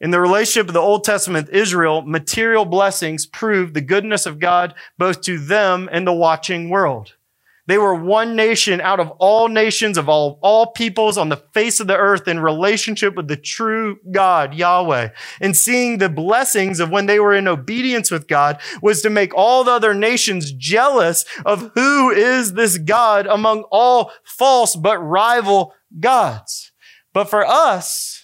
In 0.00 0.10
the 0.12 0.20
relationship 0.20 0.68
of 0.68 0.74
the 0.74 0.80
Old 0.80 1.04
Testament 1.04 1.48
with 1.48 1.54
Israel, 1.54 2.00
material 2.00 2.64
blessings 2.64 3.26
proved 3.26 3.74
the 3.74 3.82
goodness 3.82 4.24
of 4.24 4.38
God 4.38 4.74
both 4.96 5.20
to 5.22 5.38
them 5.38 5.90
and 5.92 6.06
the 6.06 6.12
watching 6.12 6.70
world. 6.70 7.14
They 7.66 7.76
were 7.76 7.94
one 7.94 8.34
nation 8.34 8.80
out 8.80 8.98
of 8.98 9.10
all 9.18 9.48
nations 9.48 9.98
of 9.98 10.08
all, 10.08 10.40
all 10.42 10.68
peoples 10.72 11.18
on 11.18 11.28
the 11.28 11.36
face 11.36 11.78
of 11.78 11.86
the 11.86 11.96
earth 11.96 12.26
in 12.26 12.40
relationship 12.40 13.14
with 13.14 13.28
the 13.28 13.36
true 13.36 13.98
God, 14.10 14.54
Yahweh. 14.54 15.10
And 15.40 15.56
seeing 15.56 15.98
the 15.98 16.08
blessings 16.08 16.80
of 16.80 16.90
when 16.90 17.06
they 17.06 17.20
were 17.20 17.34
in 17.34 17.46
obedience 17.46 18.10
with 18.10 18.26
God 18.26 18.58
was 18.82 19.02
to 19.02 19.10
make 19.10 19.34
all 19.34 19.62
the 19.62 19.70
other 19.70 19.94
nations 19.94 20.50
jealous 20.50 21.24
of 21.44 21.70
who 21.74 22.10
is 22.10 22.54
this 22.54 22.78
God 22.78 23.26
among 23.26 23.64
all 23.70 24.10
false 24.24 24.74
but 24.74 24.98
rival 24.98 25.74
gods. 26.00 26.72
But 27.12 27.28
for 27.28 27.46
us, 27.46 28.19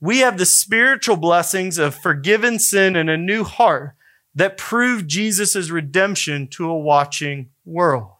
we 0.00 0.18
have 0.18 0.38
the 0.38 0.46
spiritual 0.46 1.16
blessings 1.16 1.78
of 1.78 1.94
forgiven 1.94 2.58
sin 2.58 2.96
and 2.96 3.10
a 3.10 3.16
new 3.16 3.44
heart 3.44 3.94
that 4.34 4.56
prove 4.56 5.06
Jesus' 5.06 5.70
redemption 5.70 6.46
to 6.48 6.70
a 6.70 6.78
watching 6.78 7.50
world. 7.64 8.12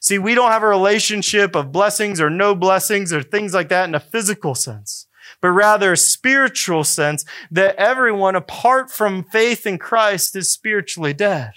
See, 0.00 0.18
we 0.18 0.36
don't 0.36 0.52
have 0.52 0.62
a 0.62 0.68
relationship 0.68 1.56
of 1.56 1.72
blessings 1.72 2.20
or 2.20 2.30
no 2.30 2.54
blessings 2.54 3.12
or 3.12 3.22
things 3.22 3.52
like 3.52 3.68
that 3.70 3.88
in 3.88 3.94
a 3.94 4.00
physical 4.00 4.54
sense, 4.54 5.08
but 5.40 5.48
rather 5.48 5.92
a 5.92 5.96
spiritual 5.96 6.84
sense 6.84 7.24
that 7.50 7.74
everyone 7.74 8.36
apart 8.36 8.90
from 8.90 9.24
faith 9.24 9.66
in 9.66 9.78
Christ 9.78 10.36
is 10.36 10.52
spiritually 10.52 11.12
dead. 11.12 11.54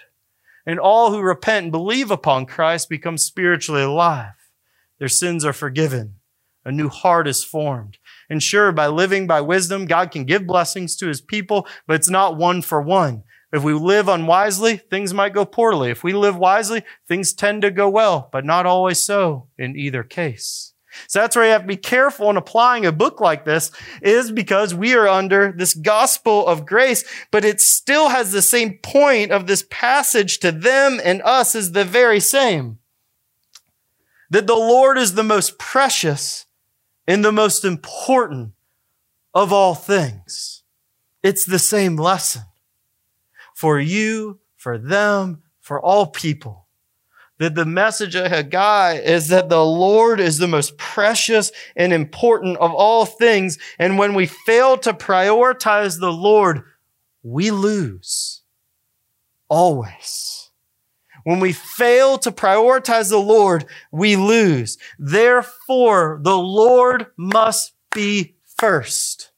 And 0.65 0.79
all 0.79 1.11
who 1.11 1.21
repent 1.21 1.65
and 1.65 1.71
believe 1.71 2.09
upon 2.09 2.45
Christ 2.45 2.89
become 2.89 3.17
spiritually 3.17 3.83
alive. 3.83 4.33
Their 4.97 5.07
sins 5.07 5.45
are 5.45 5.53
forgiven. 5.53 6.15
A 6.65 6.71
new 6.71 6.89
heart 6.89 7.27
is 7.27 7.43
formed. 7.43 7.97
And 8.29 8.43
sure, 8.43 8.71
by 8.71 8.87
living 8.87 9.27
by 9.27 9.41
wisdom, 9.41 9.85
God 9.85 10.11
can 10.11 10.25
give 10.25 10.45
blessings 10.45 10.95
to 10.97 11.07
his 11.07 11.21
people, 11.21 11.67
but 11.87 11.95
it's 11.95 12.09
not 12.09 12.37
one 12.37 12.61
for 12.61 12.81
one. 12.81 13.23
If 13.51 13.63
we 13.63 13.73
live 13.73 14.07
unwisely, 14.07 14.77
things 14.77 15.13
might 15.13 15.33
go 15.33 15.43
poorly. 15.43 15.89
If 15.89 16.03
we 16.03 16.13
live 16.13 16.37
wisely, 16.37 16.83
things 17.07 17.33
tend 17.33 17.63
to 17.63 17.71
go 17.71 17.89
well, 17.89 18.29
but 18.31 18.45
not 18.45 18.67
always 18.67 18.99
so 18.99 19.47
in 19.57 19.75
either 19.75 20.03
case. 20.03 20.73
So 21.07 21.19
that's 21.19 21.35
where 21.35 21.45
you 21.45 21.51
have 21.51 21.61
to 21.61 21.67
be 21.67 21.77
careful 21.77 22.29
in 22.29 22.37
applying 22.37 22.85
a 22.85 22.91
book 22.91 23.19
like 23.19 23.45
this 23.45 23.71
is 24.01 24.31
because 24.31 24.73
we 24.75 24.95
are 24.95 25.07
under 25.07 25.51
this 25.51 25.73
gospel 25.73 26.45
of 26.45 26.65
grace, 26.65 27.03
but 27.31 27.45
it 27.45 27.61
still 27.61 28.09
has 28.09 28.31
the 28.31 28.41
same 28.41 28.79
point 28.79 29.31
of 29.31 29.47
this 29.47 29.65
passage 29.69 30.39
to 30.39 30.51
them 30.51 30.99
and 31.03 31.21
us 31.23 31.55
is 31.55 31.71
the 31.71 31.85
very 31.85 32.19
same. 32.19 32.79
that 34.29 34.47
the 34.47 34.55
Lord 34.55 34.97
is 34.97 35.15
the 35.15 35.23
most 35.23 35.57
precious 35.57 36.45
and 37.09 37.25
the 37.25 37.31
most 37.31 37.65
important 37.65 38.51
of 39.33 39.51
all 39.51 39.73
things. 39.73 40.61
It's 41.23 41.43
the 41.43 41.57
same 41.57 41.95
lesson 41.95 42.43
for 43.55 43.79
you, 43.79 44.39
for 44.55 44.77
them, 44.77 45.41
for 45.59 45.81
all 45.81 46.05
people. 46.05 46.67
That 47.39 47.55
the 47.55 47.65
message 47.65 48.13
of 48.13 48.27
Haggai 48.27 48.99
is 48.99 49.29
that 49.29 49.49
the 49.49 49.65
Lord 49.65 50.19
is 50.19 50.37
the 50.37 50.47
most 50.47 50.77
precious 50.77 51.51
and 51.75 51.91
important 51.91 52.57
of 52.57 52.75
all 52.75 53.07
things. 53.07 53.57
And 53.79 53.97
when 53.97 54.13
we 54.13 54.27
fail 54.27 54.77
to 54.77 54.93
prioritize 54.93 55.99
the 55.99 56.13
Lord, 56.13 56.61
we 57.23 57.49
lose. 57.49 58.43
Always. 59.47 60.38
When 61.23 61.39
we 61.39 61.53
fail 61.53 62.17
to 62.19 62.31
prioritize 62.31 63.09
the 63.09 63.17
Lord, 63.17 63.65
we 63.91 64.15
lose. 64.15 64.77
Therefore, 64.97 66.19
the 66.21 66.37
Lord 66.37 67.07
must 67.17 67.73
be 67.93 68.35
first. 68.57 69.28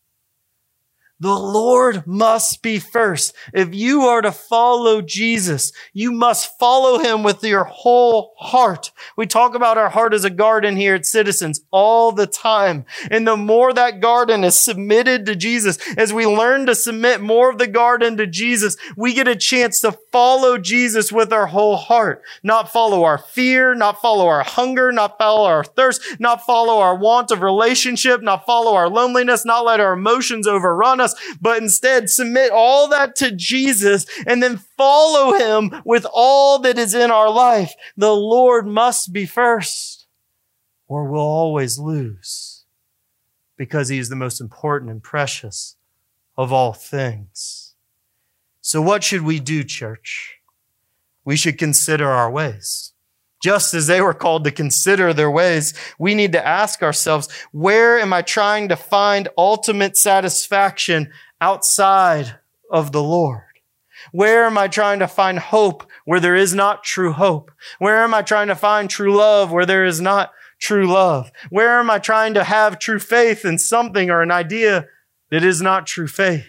The 1.21 1.37
Lord 1.37 2.07
must 2.07 2.63
be 2.63 2.79
first. 2.79 3.35
If 3.53 3.75
you 3.75 4.01
are 4.07 4.23
to 4.23 4.31
follow 4.31 5.03
Jesus, 5.03 5.71
you 5.93 6.11
must 6.11 6.57
follow 6.57 6.97
him 6.97 7.21
with 7.21 7.43
your 7.43 7.63
whole 7.63 8.33
heart. 8.39 8.91
We 9.15 9.27
talk 9.27 9.53
about 9.53 9.77
our 9.77 9.89
heart 9.89 10.15
as 10.15 10.25
a 10.25 10.31
garden 10.31 10.75
here 10.75 10.95
at 10.95 11.05
Citizens 11.05 11.61
all 11.69 12.11
the 12.11 12.25
time. 12.25 12.85
And 13.11 13.27
the 13.27 13.37
more 13.37 13.71
that 13.71 13.99
garden 13.99 14.43
is 14.43 14.55
submitted 14.55 15.27
to 15.27 15.35
Jesus, 15.35 15.77
as 15.95 16.11
we 16.11 16.25
learn 16.25 16.65
to 16.65 16.73
submit 16.73 17.21
more 17.21 17.51
of 17.51 17.59
the 17.59 17.67
garden 17.67 18.17
to 18.17 18.25
Jesus, 18.25 18.75
we 18.97 19.13
get 19.13 19.27
a 19.27 19.35
chance 19.35 19.79
to 19.81 19.91
follow 20.11 20.57
Jesus 20.57 21.11
with 21.11 21.31
our 21.31 21.45
whole 21.45 21.77
heart. 21.77 22.23
Not 22.41 22.73
follow 22.73 23.03
our 23.03 23.19
fear, 23.19 23.75
not 23.75 24.01
follow 24.01 24.25
our 24.25 24.43
hunger, 24.43 24.91
not 24.91 25.19
follow 25.19 25.45
our 25.45 25.63
thirst, 25.63 26.01
not 26.17 26.47
follow 26.47 26.79
our 26.79 26.95
want 26.95 27.29
of 27.29 27.43
relationship, 27.43 28.23
not 28.23 28.47
follow 28.47 28.73
our 28.73 28.89
loneliness, 28.89 29.45
not 29.45 29.65
let 29.65 29.79
our 29.79 29.93
emotions 29.93 30.47
overrun 30.47 30.99
us 30.99 31.10
us, 31.13 31.35
but 31.39 31.61
instead 31.61 32.09
submit 32.09 32.51
all 32.51 32.87
that 32.89 33.15
to 33.17 33.31
Jesus 33.31 34.05
and 34.25 34.41
then 34.41 34.57
follow 34.77 35.33
him 35.33 35.81
with 35.85 36.05
all 36.13 36.59
that 36.59 36.77
is 36.77 36.93
in 36.93 37.11
our 37.11 37.29
life. 37.29 37.73
The 37.97 38.13
Lord 38.13 38.67
must 38.67 39.13
be 39.13 39.25
first 39.25 40.01
or 40.91 41.05
we'll 41.05 41.21
always 41.21 41.79
lose 41.79 42.65
because 43.55 43.87
he 43.87 43.97
is 43.97 44.09
the 44.09 44.15
most 44.15 44.41
important 44.41 44.91
and 44.91 45.01
precious 45.01 45.77
of 46.37 46.51
all 46.51 46.73
things. 46.73 47.75
So 48.59 48.81
what 48.81 49.01
should 49.01 49.21
we 49.21 49.39
do, 49.39 49.63
church? 49.63 50.39
We 51.23 51.37
should 51.37 51.57
consider 51.57 52.09
our 52.09 52.29
ways. 52.29 52.90
Just 53.41 53.73
as 53.73 53.87
they 53.87 54.01
were 54.01 54.13
called 54.13 54.43
to 54.43 54.51
consider 54.51 55.13
their 55.13 55.31
ways, 55.31 55.73
we 55.97 56.13
need 56.13 56.31
to 56.33 56.47
ask 56.47 56.83
ourselves, 56.83 57.27
where 57.51 57.99
am 57.99 58.13
I 58.13 58.21
trying 58.21 58.69
to 58.69 58.75
find 58.75 59.29
ultimate 59.37 59.97
satisfaction 59.97 61.11
outside 61.39 62.35
of 62.69 62.91
the 62.91 63.01
Lord? 63.01 63.43
Where 64.11 64.45
am 64.45 64.57
I 64.57 64.67
trying 64.67 64.99
to 64.99 65.07
find 65.07 65.39
hope 65.39 65.83
where 66.05 66.19
there 66.19 66.35
is 66.35 66.53
not 66.53 66.83
true 66.83 67.13
hope? 67.13 67.51
Where 67.79 68.03
am 68.03 68.13
I 68.13 68.21
trying 68.21 68.47
to 68.47 68.55
find 68.55 68.89
true 68.89 69.15
love 69.15 69.51
where 69.51 69.65
there 69.65 69.85
is 69.85 70.01
not 70.01 70.31
true 70.59 70.87
love? 70.87 71.31
Where 71.49 71.79
am 71.79 71.89
I 71.89 71.99
trying 71.99 72.33
to 72.35 72.43
have 72.43 72.79
true 72.79 72.99
faith 72.99 73.45
in 73.45 73.57
something 73.57 74.09
or 74.09 74.21
an 74.21 74.31
idea 74.31 74.87
that 75.29 75.43
is 75.43 75.61
not 75.61 75.87
true 75.87 76.07
faith? 76.07 76.45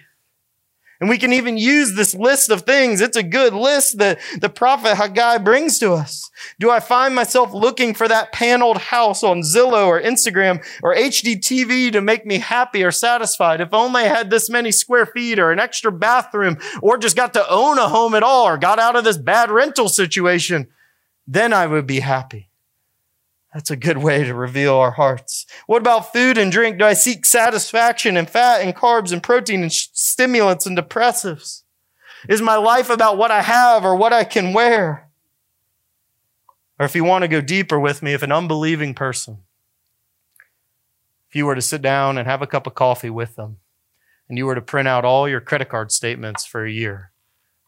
And 1.03 1.09
we 1.09 1.19
can 1.19 1.33
even 1.33 1.57
use 1.59 1.97
this 1.97 2.15
list 2.15 2.49
of 2.49 2.63
things. 2.63 3.01
It's 3.01 3.17
a 3.17 3.25
good 3.25 3.55
list 3.55 3.99
that 3.99 4.21
the 4.41 4.49
prophet 4.49 4.95
Haggai 4.95 5.39
brings 5.39 5.81
to 5.81 5.95
us. 5.95 6.31
Do 6.61 6.71
I 6.71 6.79
find 6.79 7.13
myself 7.13 7.53
looking 7.53 7.93
for 7.93 8.07
that 8.07 8.31
paneled 8.31 8.79
house 8.79 9.25
on 9.25 9.41
Zillow 9.41 9.89
or 9.89 10.01
Instagram 10.01 10.65
or 10.81 10.95
HGTV 10.95 11.91
to 11.91 12.01
make 12.01 12.25
me 12.25 12.39
happy 12.39 12.85
or 12.85 12.93
satisfied? 12.93 13.61
If 13.61 13.75
only 13.75 14.03
I 14.03 14.05
had 14.05 14.31
this 14.31 14.49
many 14.49 14.71
square 14.71 15.07
feet 15.07 15.41
or 15.41 15.51
an 15.51 15.59
extra 15.59 15.91
bathroom 15.91 16.59
or 16.81 16.99
just 16.99 17.17
got 17.17 17.33
to 17.33 17.51
own 17.51 17.81
a 17.81 17.89
home 17.89 18.15
at 18.15 18.23
all 18.23 18.47
or 18.47 18.57
got 18.57 18.79
out 18.79 18.95
of 18.95 19.03
this 19.03 19.19
bad 19.19 19.51
rental 19.51 19.89
situation, 19.89 20.69
then 21.27 21.53
I 21.53 21.67
would 21.67 21.89
be 21.89 21.99
happy. 21.99 22.52
That's 23.53 23.71
a 23.71 23.77
good 23.77 23.99
way 23.99 24.25
to 24.25 24.35
reveal 24.35 24.77
our 24.77 24.93
hearts. 24.93 25.47
What 25.67 25.83
about 25.83 26.13
food 26.13 26.39
and 26.39 26.51
drink? 26.51 26.79
Do 26.79 26.87
I 26.87 26.95
seek 26.95 27.27
satisfaction 27.27 28.17
in 28.17 28.27
fat 28.27 28.63
and 28.63 28.75
carbs 28.75 29.13
and 29.13 29.23
protein 29.23 29.63
and 29.63 29.73
stimulants 29.73 30.65
and 30.65 30.77
depressives? 30.77 31.63
Is 32.29 32.41
my 32.41 32.57
life 32.57 32.89
about 32.89 33.19
what 33.19 33.31
I 33.31 33.43
have 33.43 33.85
or 33.85 33.95
what 33.95 34.13
I 34.13 34.25
can 34.25 34.55
wear? 34.55 35.11
Or 36.79 36.87
if 36.87 36.97
you 36.97 37.05
want 37.05 37.23
to 37.23 37.29
go 37.29 37.41
deeper 37.41 37.79
with 37.79 38.03
me, 38.03 38.15
if 38.15 38.23
an 38.23 38.33
unbelieving 38.33 38.95
person, 38.95 39.39
if 41.29 41.37
you 41.37 41.45
were 41.45 41.55
to 41.55 41.63
sit 41.63 41.83
down 41.83 42.17
and 42.17 42.27
have 42.27 42.43
a 42.43 42.47
cup 42.47 42.67
of 42.67 42.75
coffee 42.75 43.11
with 43.11 43.37
them, 43.37 43.59
and 44.29 44.39
you 44.39 44.47
were 44.47 44.55
to 44.55 44.63
print 44.63 44.89
out 44.89 45.05
all 45.05 45.29
your 45.29 45.41
credit 45.41 45.69
card 45.69 45.93
statements 45.93 46.47
for 46.47 46.65
a 46.65 46.71
year, 46.71 47.13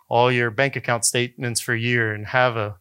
all 0.09 0.33
your 0.33 0.51
bank 0.51 0.77
account 0.77 1.05
statements 1.05 1.61
for 1.61 1.75
a 1.75 1.79
year, 1.79 2.15
and 2.15 2.29
have 2.29 2.57
a 2.57 2.77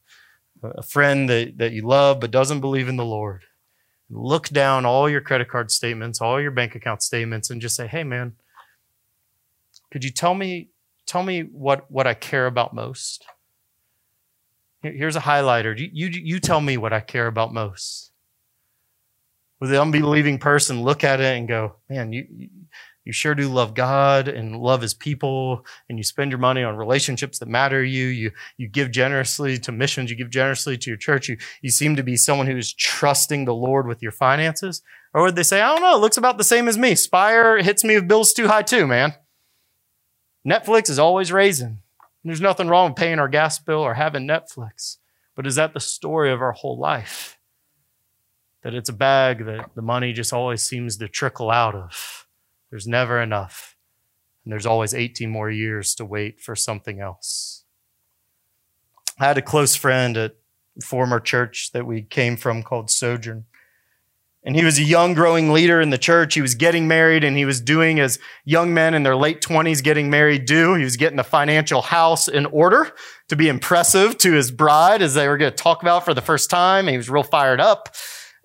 a 0.63 0.83
friend 0.83 1.29
that, 1.29 1.57
that 1.57 1.71
you 1.73 1.81
love 1.81 2.19
but 2.19 2.31
doesn't 2.31 2.61
believe 2.61 2.87
in 2.87 2.95
the 2.95 3.05
Lord, 3.05 3.43
look 4.09 4.49
down 4.49 4.85
all 4.85 5.09
your 5.09 5.21
credit 5.21 5.49
card 5.49 5.71
statements, 5.71 6.21
all 6.21 6.41
your 6.41 6.51
bank 6.51 6.75
account 6.75 7.01
statements, 7.01 7.49
and 7.49 7.61
just 7.61 7.75
say, 7.75 7.87
hey, 7.87 8.03
man, 8.03 8.33
could 9.91 10.03
you 10.03 10.11
tell 10.11 10.33
me, 10.33 10.69
tell 11.05 11.23
me 11.23 11.41
what, 11.41 11.89
what 11.91 12.07
I 12.07 12.13
care 12.13 12.47
about 12.47 12.73
most? 12.73 13.25
Here's 14.81 15.15
a 15.15 15.21
highlighter. 15.21 15.77
You, 15.77 15.89
you, 15.93 16.07
you 16.07 16.39
tell 16.39 16.59
me 16.59 16.75
what 16.77 16.91
I 16.91 16.99
care 16.99 17.27
about 17.27 17.53
most. 17.53 18.11
With 19.59 19.69
the 19.69 19.81
unbelieving 19.81 20.39
person, 20.39 20.83
look 20.83 21.05
at 21.05 21.21
it 21.21 21.37
and 21.37 21.47
go, 21.47 21.75
man, 21.89 22.11
you, 22.11 22.27
you 22.29 22.49
sure 23.11 23.35
do 23.35 23.49
love 23.49 23.73
God 23.73 24.29
and 24.29 24.57
love 24.57 24.81
his 24.81 24.93
people 24.93 25.65
and 25.89 25.97
you 25.97 26.03
spend 26.03 26.31
your 26.31 26.39
money 26.39 26.63
on 26.63 26.77
relationships 26.77 27.39
that 27.39 27.49
matter 27.49 27.83
you. 27.83 28.07
You, 28.07 28.31
you 28.57 28.69
give 28.69 28.91
generously 28.91 29.57
to 29.59 29.73
missions. 29.73 30.09
You 30.09 30.15
give 30.15 30.29
generously 30.29 30.77
to 30.77 30.89
your 30.89 30.97
church. 30.97 31.27
You, 31.27 31.37
you 31.61 31.69
seem 31.69 31.97
to 31.97 32.03
be 32.03 32.15
someone 32.15 32.47
who's 32.47 32.73
trusting 32.73 33.43
the 33.43 33.53
Lord 33.53 33.87
with 33.87 34.01
your 34.01 34.13
finances. 34.13 34.81
Or 35.13 35.23
would 35.23 35.35
they 35.35 35.43
say, 35.43 35.61
I 35.61 35.73
don't 35.73 35.81
know, 35.81 35.95
it 35.95 36.01
looks 36.01 36.17
about 36.17 36.37
the 36.37 36.43
same 36.43 36.67
as 36.67 36.77
me. 36.77 36.95
Spire 36.95 37.57
hits 37.61 37.83
me 37.83 37.95
with 37.95 38.07
bills 38.07 38.31
too 38.31 38.47
high 38.47 38.63
too, 38.63 38.87
man. 38.87 39.13
Netflix 40.47 40.89
is 40.89 40.99
always 40.99 41.31
raising. 41.31 41.79
There's 42.23 42.41
nothing 42.41 42.67
wrong 42.67 42.91
with 42.91 42.97
paying 42.97 43.19
our 43.19 43.27
gas 43.27 43.59
bill 43.59 43.79
or 43.79 43.95
having 43.95 44.27
Netflix. 44.27 44.97
But 45.35 45.47
is 45.47 45.55
that 45.55 45.73
the 45.73 45.79
story 45.79 46.31
of 46.31 46.41
our 46.41 46.51
whole 46.51 46.77
life? 46.77 47.37
That 48.63 48.73
it's 48.73 48.89
a 48.89 48.93
bag 48.93 49.45
that 49.45 49.75
the 49.75 49.81
money 49.81 50.13
just 50.13 50.31
always 50.31 50.63
seems 50.63 50.97
to 50.97 51.09
trickle 51.09 51.51
out 51.51 51.75
of. 51.75 52.22
There's 52.73 52.87
never 52.87 53.21
enough. 53.21 53.77
And 54.43 54.51
there's 54.51 54.65
always 54.65 54.95
18 54.95 55.29
more 55.29 55.51
years 55.51 55.93
to 55.93 56.05
wait 56.05 56.41
for 56.41 56.55
something 56.55 56.99
else. 56.99 57.65
I 59.19 59.25
had 59.27 59.37
a 59.37 59.43
close 59.43 59.75
friend 59.75 60.17
at 60.17 60.37
former 60.83 61.19
church 61.19 61.69
that 61.73 61.85
we 61.85 62.01
came 62.01 62.35
from 62.35 62.63
called 62.63 62.89
Sojourn. 62.89 63.45
And 64.43 64.55
he 64.55 64.65
was 64.65 64.79
a 64.79 64.83
young, 64.83 65.13
growing 65.13 65.53
leader 65.53 65.81
in 65.81 65.91
the 65.91 65.99
church. 65.99 66.33
He 66.33 66.41
was 66.41 66.55
getting 66.55 66.87
married 66.87 67.23
and 67.23 67.37
he 67.37 67.45
was 67.45 67.61
doing 67.61 67.99
as 67.99 68.17
young 68.43 68.73
men 68.73 68.95
in 68.95 69.03
their 69.03 69.15
late 69.15 69.39
20s 69.39 69.83
getting 69.83 70.09
married 70.09 70.45
do. 70.45 70.73
He 70.73 70.83
was 70.83 70.97
getting 70.97 71.17
the 71.17 71.23
financial 71.23 71.83
house 71.83 72.27
in 72.27 72.47
order 72.47 72.91
to 73.27 73.35
be 73.35 73.49
impressive 73.49 74.17
to 74.17 74.33
his 74.33 74.49
bride 74.49 75.03
as 75.03 75.13
they 75.13 75.27
were 75.27 75.37
going 75.37 75.51
to 75.51 75.55
talk 75.55 75.83
about 75.83 76.05
for 76.05 76.15
the 76.15 76.21
first 76.21 76.49
time. 76.49 76.87
He 76.87 76.97
was 76.97 77.07
real 77.07 77.21
fired 77.21 77.61
up 77.61 77.95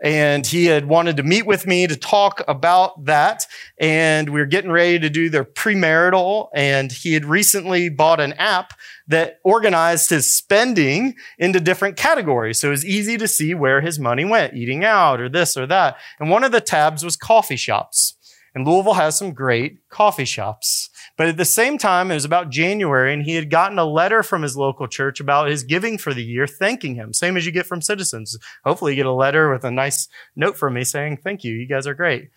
and 0.01 0.47
he 0.47 0.67
had 0.67 0.87
wanted 0.87 1.17
to 1.17 1.23
meet 1.23 1.47
with 1.47 1.67
me 1.67 1.87
to 1.87 1.97
talk 1.97 2.43
about 2.47 3.05
that. 3.07 3.47
And 3.79 4.29
we 4.29 4.41
were 4.41 4.47
getting 4.47 4.71
ready 4.71 4.99
to 5.01 5.11
do 5.11 5.29
their 5.29 5.45
premarital. 5.45 6.49
And 6.55 6.93
he 6.93 7.15
had 7.15 7.25
recently 7.25 7.89
bought 7.89 8.21
an 8.21 8.35
app 8.35 8.75
that 9.09 9.41
organized 9.43 10.11
his 10.11 10.33
spending 10.33 11.15
into 11.39 11.61
different 11.61 11.97
categories. 11.97 12.61
So 12.61 12.69
it 12.69 12.73
was 12.73 12.87
easy 12.87 13.17
to 13.17 13.27
see 13.27 13.55
where 13.55 13.81
his 13.81 13.99
money 13.99 14.25
went, 14.25 14.55
eating 14.55 14.85
out 14.85 15.21
or 15.21 15.29
this 15.29 15.57
or 15.57 15.67
that. 15.67 15.97
And 16.21 16.31
one 16.31 16.45
of 16.45 16.53
the 16.53 16.61
tabs 16.61 17.05
was 17.05 17.17
coffee 17.17 17.57
shops. 17.57 18.15
And 18.55 18.67
Louisville 18.67 18.95
has 18.95 19.19
some 19.19 19.33
great 19.33 19.89
coffee 19.89 20.25
shops. 20.25 20.91
But 21.19 21.27
at 21.27 21.37
the 21.37 21.45
same 21.45 21.79
time, 21.79 22.13
it 22.13 22.15
was 22.15 22.25
about 22.25 22.49
January, 22.49 23.13
and 23.13 23.25
he 23.25 23.35
had 23.35 23.51
gotten 23.51 23.77
a 23.77 23.85
letter 23.85 24.23
from 24.23 24.43
his 24.43 24.57
local 24.57 24.87
church 24.87 25.19
about 25.19 25.49
his 25.49 25.65
giving 25.65 25.99
for 25.99 26.15
the 26.15 26.23
year, 26.23 26.47
thanking 26.47 26.95
him, 26.95 27.13
same 27.13 27.37
as 27.37 27.45
you 27.45 27.51
get 27.51 27.67
from 27.67 27.83
citizens. 27.83 28.39
Hopefully, 28.65 28.93
you 28.93 28.97
get 28.97 29.07
a 29.07 29.13
letter 29.13 29.53
with 29.53 29.65
a 29.65 29.71
nice 29.73 30.07
note 30.37 30.57
from 30.57 30.75
me 30.75 30.85
saying, 30.85 31.17
Thank 31.17 31.43
you, 31.43 31.55
you 31.55 31.67
guys 31.67 31.89
are 31.89 31.95
great. 31.95 32.31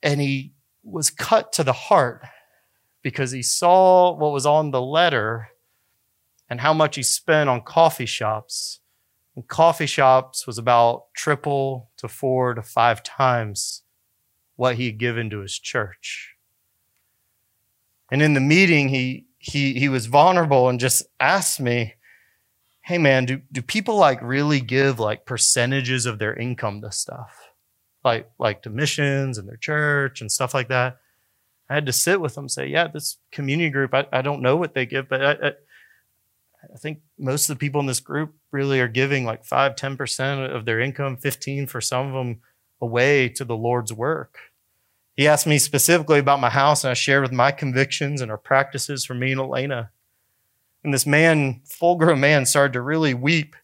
And 0.00 0.20
he 0.20 0.52
was 0.84 1.10
cut 1.10 1.52
to 1.54 1.64
the 1.64 1.72
heart 1.72 2.22
because 3.02 3.32
he 3.32 3.42
saw 3.42 4.12
what 4.12 4.32
was 4.32 4.46
on 4.46 4.70
the 4.70 4.80
letter 4.80 5.48
and 6.48 6.60
how 6.60 6.72
much 6.72 6.94
he 6.94 7.02
spent 7.02 7.50
on 7.50 7.62
coffee 7.62 8.06
shops. 8.06 8.78
And 9.34 9.48
coffee 9.48 9.86
shops 9.86 10.46
was 10.46 10.56
about 10.56 11.12
triple 11.16 11.90
to 11.96 12.06
four 12.06 12.54
to 12.54 12.62
five 12.62 13.02
times 13.02 13.82
what 14.56 14.76
he 14.76 14.86
had 14.86 14.98
given 14.98 15.30
to 15.30 15.40
his 15.40 15.58
church. 15.58 16.34
And 18.10 18.22
in 18.22 18.34
the 18.34 18.40
meeting, 18.40 18.88
he, 18.88 19.26
he, 19.38 19.74
he 19.74 19.88
was 19.88 20.06
vulnerable 20.06 20.68
and 20.68 20.80
just 20.80 21.04
asked 21.20 21.60
me, 21.60 21.94
hey 22.82 22.98
man, 22.98 23.24
do, 23.24 23.40
do 23.52 23.62
people 23.62 23.96
like 23.96 24.20
really 24.22 24.60
give 24.60 24.98
like 24.98 25.26
percentages 25.26 26.06
of 26.06 26.18
their 26.18 26.34
income 26.34 26.80
to 26.80 26.92
stuff? 26.92 27.50
Like, 28.04 28.30
like 28.38 28.62
to 28.62 28.70
missions 28.70 29.38
and 29.38 29.48
their 29.48 29.56
church 29.56 30.20
and 30.20 30.30
stuff 30.30 30.54
like 30.54 30.68
that. 30.68 30.98
I 31.68 31.74
had 31.74 31.86
to 31.86 31.92
sit 31.92 32.20
with 32.20 32.36
them, 32.36 32.48
say, 32.48 32.68
yeah, 32.68 32.86
this 32.86 33.16
community 33.32 33.70
group, 33.70 33.92
I, 33.92 34.06
I 34.12 34.22
don't 34.22 34.40
know 34.40 34.56
what 34.56 34.74
they 34.74 34.86
give, 34.86 35.08
but 35.08 35.24
I, 35.24 35.32
I, 35.32 35.52
I 36.72 36.78
think 36.78 37.00
most 37.18 37.50
of 37.50 37.56
the 37.56 37.58
people 37.58 37.80
in 37.80 37.86
this 37.86 37.98
group 37.98 38.34
really 38.52 38.80
are 38.80 38.88
giving 38.88 39.24
like 39.24 39.44
5, 39.44 39.74
10% 39.74 40.54
of 40.54 40.64
their 40.64 40.80
income, 40.80 41.16
15 41.16 41.66
for 41.66 41.80
some 41.80 42.06
of 42.06 42.12
them 42.12 42.40
away 42.80 43.28
to 43.30 43.44
the 43.44 43.56
Lord's 43.56 43.92
work. 43.92 44.38
He 45.16 45.26
asked 45.26 45.46
me 45.46 45.58
specifically 45.58 46.18
about 46.18 46.40
my 46.40 46.50
house, 46.50 46.84
and 46.84 46.90
I 46.90 46.94
shared 46.94 47.22
with 47.22 47.32
my 47.32 47.50
convictions 47.50 48.20
and 48.20 48.30
our 48.30 48.38
practices 48.38 49.04
for 49.04 49.14
me 49.14 49.32
and 49.32 49.40
Elena. 49.40 49.90
And 50.84 50.92
this 50.92 51.06
man, 51.06 51.62
full 51.64 51.96
grown 51.96 52.20
man, 52.20 52.44
started 52.44 52.74
to 52.74 52.82
really 52.82 53.14
weep. 53.14 53.56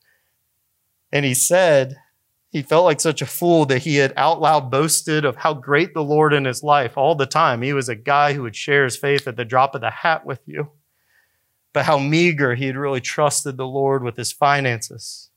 And 1.13 1.25
he 1.25 1.35
said 1.35 1.97
he 2.53 2.63
felt 2.63 2.85
like 2.85 3.01
such 3.01 3.23
a 3.23 3.27
fool 3.27 3.65
that 3.67 3.83
he 3.83 3.97
had 3.97 4.13
out 4.17 4.41
loud 4.41 4.71
boasted 4.71 5.25
of 5.25 5.37
how 5.37 5.55
great 5.55 5.95
the 5.95 6.05
Lord 6.05 6.35
in 6.35 6.45
his 6.45 6.63
life 6.63 6.99
all 6.99 7.15
the 7.15 7.27
time. 7.27 7.63
He 7.63 7.73
was 7.73 7.89
a 7.89 7.95
guy 7.95 8.35
who 8.35 8.43
would 8.43 8.57
share 8.57 8.85
his 8.85 8.97
faith 8.97 9.27
at 9.27 9.37
the 9.37 9.45
drop 9.45 9.75
of 9.75 9.81
the 9.81 9.91
hat 9.91 10.27
with 10.27 10.41
you. 10.47 10.71
But 11.73 11.87
how 11.87 11.99
meager 11.99 12.55
he 12.55 12.67
had 12.67 12.77
really 12.77 13.01
trusted 13.01 13.57
the 13.57 13.67
Lord 13.67 14.03
with 14.03 14.17
his 14.17 14.33
finances. 14.33 15.31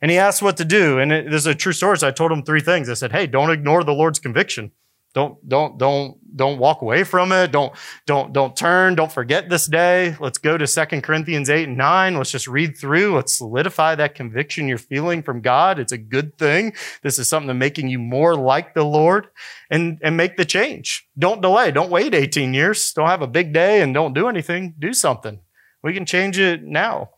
And 0.00 0.10
he 0.10 0.18
asked 0.18 0.42
what 0.42 0.56
to 0.58 0.64
do. 0.64 0.98
And 0.98 1.12
it, 1.12 1.30
there's 1.30 1.46
a 1.46 1.54
true 1.54 1.72
story. 1.72 1.98
So 1.98 2.08
I 2.08 2.10
told 2.10 2.32
him 2.32 2.42
three 2.42 2.60
things. 2.60 2.88
I 2.88 2.94
said, 2.94 3.12
Hey, 3.12 3.26
don't 3.26 3.50
ignore 3.50 3.84
the 3.84 3.94
Lord's 3.94 4.18
conviction. 4.18 4.72
Don't, 5.14 5.48
don't, 5.48 5.78
don't, 5.78 6.18
don't 6.36 6.58
walk 6.58 6.82
away 6.82 7.04
from 7.04 7.30
it. 7.30 7.52
Don't, 7.52 7.72
don't, 8.04 8.32
don't 8.32 8.56
turn. 8.56 8.96
Don't 8.96 9.12
forget 9.12 9.48
this 9.48 9.66
day. 9.66 10.16
Let's 10.18 10.38
go 10.38 10.58
to 10.58 10.66
Second 10.66 11.02
Corinthians 11.02 11.48
8 11.48 11.68
and 11.68 11.78
9. 11.78 12.16
Let's 12.16 12.32
just 12.32 12.48
read 12.48 12.76
through. 12.76 13.14
Let's 13.14 13.38
solidify 13.38 13.94
that 13.94 14.16
conviction 14.16 14.66
you're 14.66 14.76
feeling 14.76 15.22
from 15.22 15.40
God. 15.40 15.78
It's 15.78 15.92
a 15.92 15.98
good 15.98 16.36
thing. 16.36 16.74
This 17.02 17.20
is 17.20 17.28
something 17.28 17.46
that's 17.46 17.58
making 17.58 17.88
you 17.88 18.00
more 18.00 18.34
like 18.34 18.74
the 18.74 18.82
Lord 18.82 19.28
and, 19.70 20.00
and 20.02 20.16
make 20.16 20.36
the 20.36 20.44
change. 20.44 21.08
Don't 21.16 21.40
delay. 21.40 21.70
Don't 21.70 21.90
wait 21.90 22.12
18 22.12 22.52
years. 22.52 22.92
Don't 22.92 23.06
have 23.06 23.22
a 23.22 23.28
big 23.28 23.52
day 23.52 23.82
and 23.82 23.94
don't 23.94 24.14
do 24.14 24.26
anything. 24.26 24.74
Do 24.80 24.92
something. 24.92 25.38
We 25.84 25.94
can 25.94 26.06
change 26.06 26.40
it 26.40 26.64
now. 26.64 27.10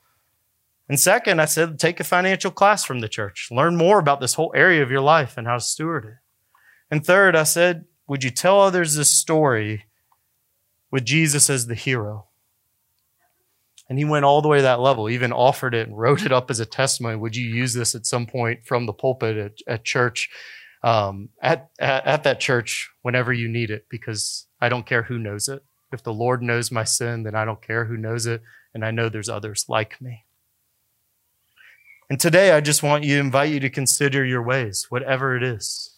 And 0.89 1.01
second, 1.01 1.41
I 1.41 1.47
said, 1.47 1.79
take 1.79 1.99
a 1.99 2.05
financial 2.05 2.51
class 2.51 2.85
from 2.85 3.01
the 3.01 3.09
church. 3.09 3.49
Learn 3.51 3.77
more 3.77 3.99
about 3.99 4.21
this 4.21 4.35
whole 4.35 4.53
area 4.55 4.83
of 4.83 4.91
your 4.91 5.01
life 5.01 5.37
and 5.37 5.47
how 5.47 5.55
to 5.55 5.61
steward 5.61 6.05
it. 6.05 6.15
And 6.91 7.05
third, 7.05 7.35
I 7.35 7.43
said, 7.43 7.87
Would 8.07 8.23
you 8.23 8.31
tell 8.31 8.61
others 8.61 8.95
this 8.95 9.13
story 9.13 9.87
with 10.93 11.05
Jesus 11.05 11.51
as 11.51 11.67
the 11.67 11.75
hero? 11.75 12.29
And 13.89 13.99
he 13.99 14.05
went 14.05 14.25
all 14.25 14.43
the 14.43 14.49
way 14.49 14.59
to 14.59 14.63
that 14.63 14.81
level, 14.81 15.09
even 15.09 15.33
offered 15.33 15.75
it 15.75 15.87
and 15.87 15.97
wrote 15.97 16.25
it 16.25 16.33
up 16.33 16.51
as 16.51 16.61
a 16.61 16.67
testimony. 16.67 17.17
Would 17.17 17.37
you 17.37 17.49
use 17.49 17.75
this 17.75 17.95
at 17.95 18.07
some 18.07 18.27
point 18.27 18.67
from 18.67 18.87
the 18.87 18.93
pulpit 18.93 19.37
at, 19.37 19.53
at 19.69 19.85
church, 19.85 20.29
um, 20.83 21.29
at, 21.41 21.71
at, 21.79 22.07
at 22.07 22.23
that 22.25 22.41
church 22.41 22.91
whenever 23.03 23.33
you 23.33 23.49
need 23.49 23.71
it? 23.71 23.87
Because 23.89 24.47
I 24.61 24.69
don't 24.69 24.87
care 24.87 25.05
who 25.05 25.19
knows 25.19 25.49
it. 25.49 25.65
If 25.93 26.03
the 26.03 26.13
Lord 26.13 26.43
knows 26.43 26.73
my 26.73 26.83
sin, 26.83 27.23
then 27.23 27.37
I 27.37 27.45
don't 27.45 27.63
care 27.63 27.85
who 27.85 27.97
knows 27.97 28.27
it. 28.27 28.43
And 28.75 28.85
I 28.85 28.91
know 28.91 29.09
there's 29.09 29.29
others 29.29 29.67
like 29.69 30.01
me. 30.01 30.26
And 32.09 32.21
today, 32.21 32.53
I 32.53 32.61
just 32.61 32.83
want 32.83 33.05
you 33.05 33.19
invite 33.19 33.53
you 33.53 33.61
to 33.61 33.71
consider 33.71 34.25
your 34.25 34.43
ways, 34.43 34.87
whatever 34.91 35.37
it 35.37 35.43
is 35.43 35.97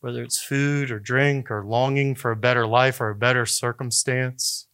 whether 0.00 0.22
it's 0.22 0.40
food 0.40 0.90
or 0.90 0.98
drink 0.98 1.50
or 1.50 1.64
longing 1.64 2.14
for 2.14 2.30
a 2.30 2.36
better 2.36 2.66
life 2.66 3.00
or 3.00 3.10
a 3.10 3.16
better 3.16 3.44
circumstance? 3.44 4.66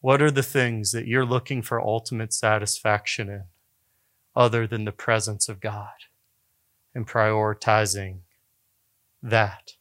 What 0.00 0.20
are 0.20 0.30
the 0.30 0.42
things 0.42 0.90
that 0.90 1.06
you're 1.06 1.24
looking 1.24 1.62
for 1.62 1.80
ultimate 1.80 2.32
satisfaction 2.32 3.28
in 3.28 3.44
other 4.34 4.66
than 4.66 4.84
the 4.84 4.92
presence 4.92 5.48
of 5.48 5.60
God 5.60 5.92
and 6.94 7.06
prioritizing 7.06 8.18
that? 9.22 9.74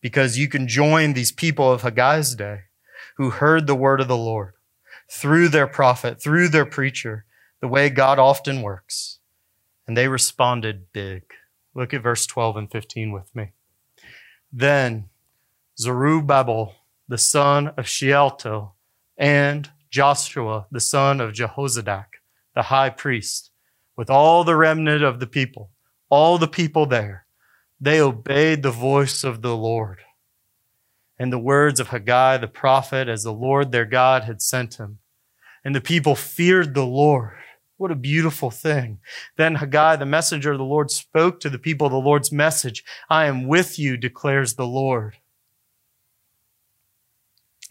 Because 0.00 0.36
you 0.36 0.48
can 0.48 0.66
join 0.66 1.12
these 1.12 1.32
people 1.32 1.70
of 1.70 1.82
Haggai's 1.82 2.34
day 2.34 2.62
who 3.16 3.30
heard 3.30 3.66
the 3.66 3.76
word 3.76 4.00
of 4.00 4.08
the 4.08 4.16
Lord 4.16 4.54
through 5.08 5.48
their 5.48 5.68
prophet, 5.68 6.20
through 6.20 6.48
their 6.48 6.66
preacher, 6.66 7.24
the 7.64 7.68
way 7.68 7.88
God 7.88 8.18
often 8.18 8.60
works. 8.60 9.20
And 9.86 9.96
they 9.96 10.06
responded 10.06 10.92
big. 10.92 11.22
Look 11.74 11.94
at 11.94 12.02
verse 12.02 12.26
12 12.26 12.58
and 12.58 12.70
15 12.70 13.10
with 13.10 13.34
me. 13.34 13.52
Then 14.52 15.08
Zerubbabel, 15.78 16.74
the 17.08 17.16
son 17.16 17.68
of 17.78 17.88
Shealtiel, 17.88 18.74
and 19.16 19.70
Joshua, 19.88 20.66
the 20.70 20.78
son 20.78 21.22
of 21.22 21.32
Jehozadak, 21.32 22.20
the 22.54 22.64
high 22.64 22.90
priest, 22.90 23.50
with 23.96 24.10
all 24.10 24.44
the 24.44 24.56
remnant 24.56 25.02
of 25.02 25.18
the 25.18 25.26
people, 25.26 25.70
all 26.10 26.36
the 26.36 26.46
people 26.46 26.84
there, 26.84 27.24
they 27.80 27.98
obeyed 27.98 28.62
the 28.62 28.72
voice 28.72 29.24
of 29.24 29.40
the 29.40 29.56
Lord 29.56 30.00
and 31.18 31.32
the 31.32 31.38
words 31.38 31.80
of 31.80 31.88
Haggai 31.88 32.36
the 32.36 32.46
prophet 32.46 33.08
as 33.08 33.22
the 33.22 33.32
Lord 33.32 33.72
their 33.72 33.86
God 33.86 34.24
had 34.24 34.42
sent 34.42 34.74
him. 34.74 34.98
And 35.64 35.74
the 35.74 35.80
people 35.80 36.14
feared 36.14 36.74
the 36.74 36.84
Lord 36.84 37.38
what 37.76 37.90
a 37.90 37.96
beautiful 37.96 38.50
thing. 38.50 38.98
Then 39.36 39.56
Haggai, 39.56 39.96
the 39.96 40.06
messenger 40.06 40.52
of 40.52 40.58
the 40.58 40.64
Lord, 40.64 40.90
spoke 40.90 41.40
to 41.40 41.50
the 41.50 41.58
people 41.58 41.88
the 41.88 41.96
Lord's 41.96 42.30
message. 42.30 42.84
I 43.10 43.26
am 43.26 43.46
with 43.46 43.78
you, 43.78 43.96
declares 43.96 44.54
the 44.54 44.66
Lord. 44.66 45.16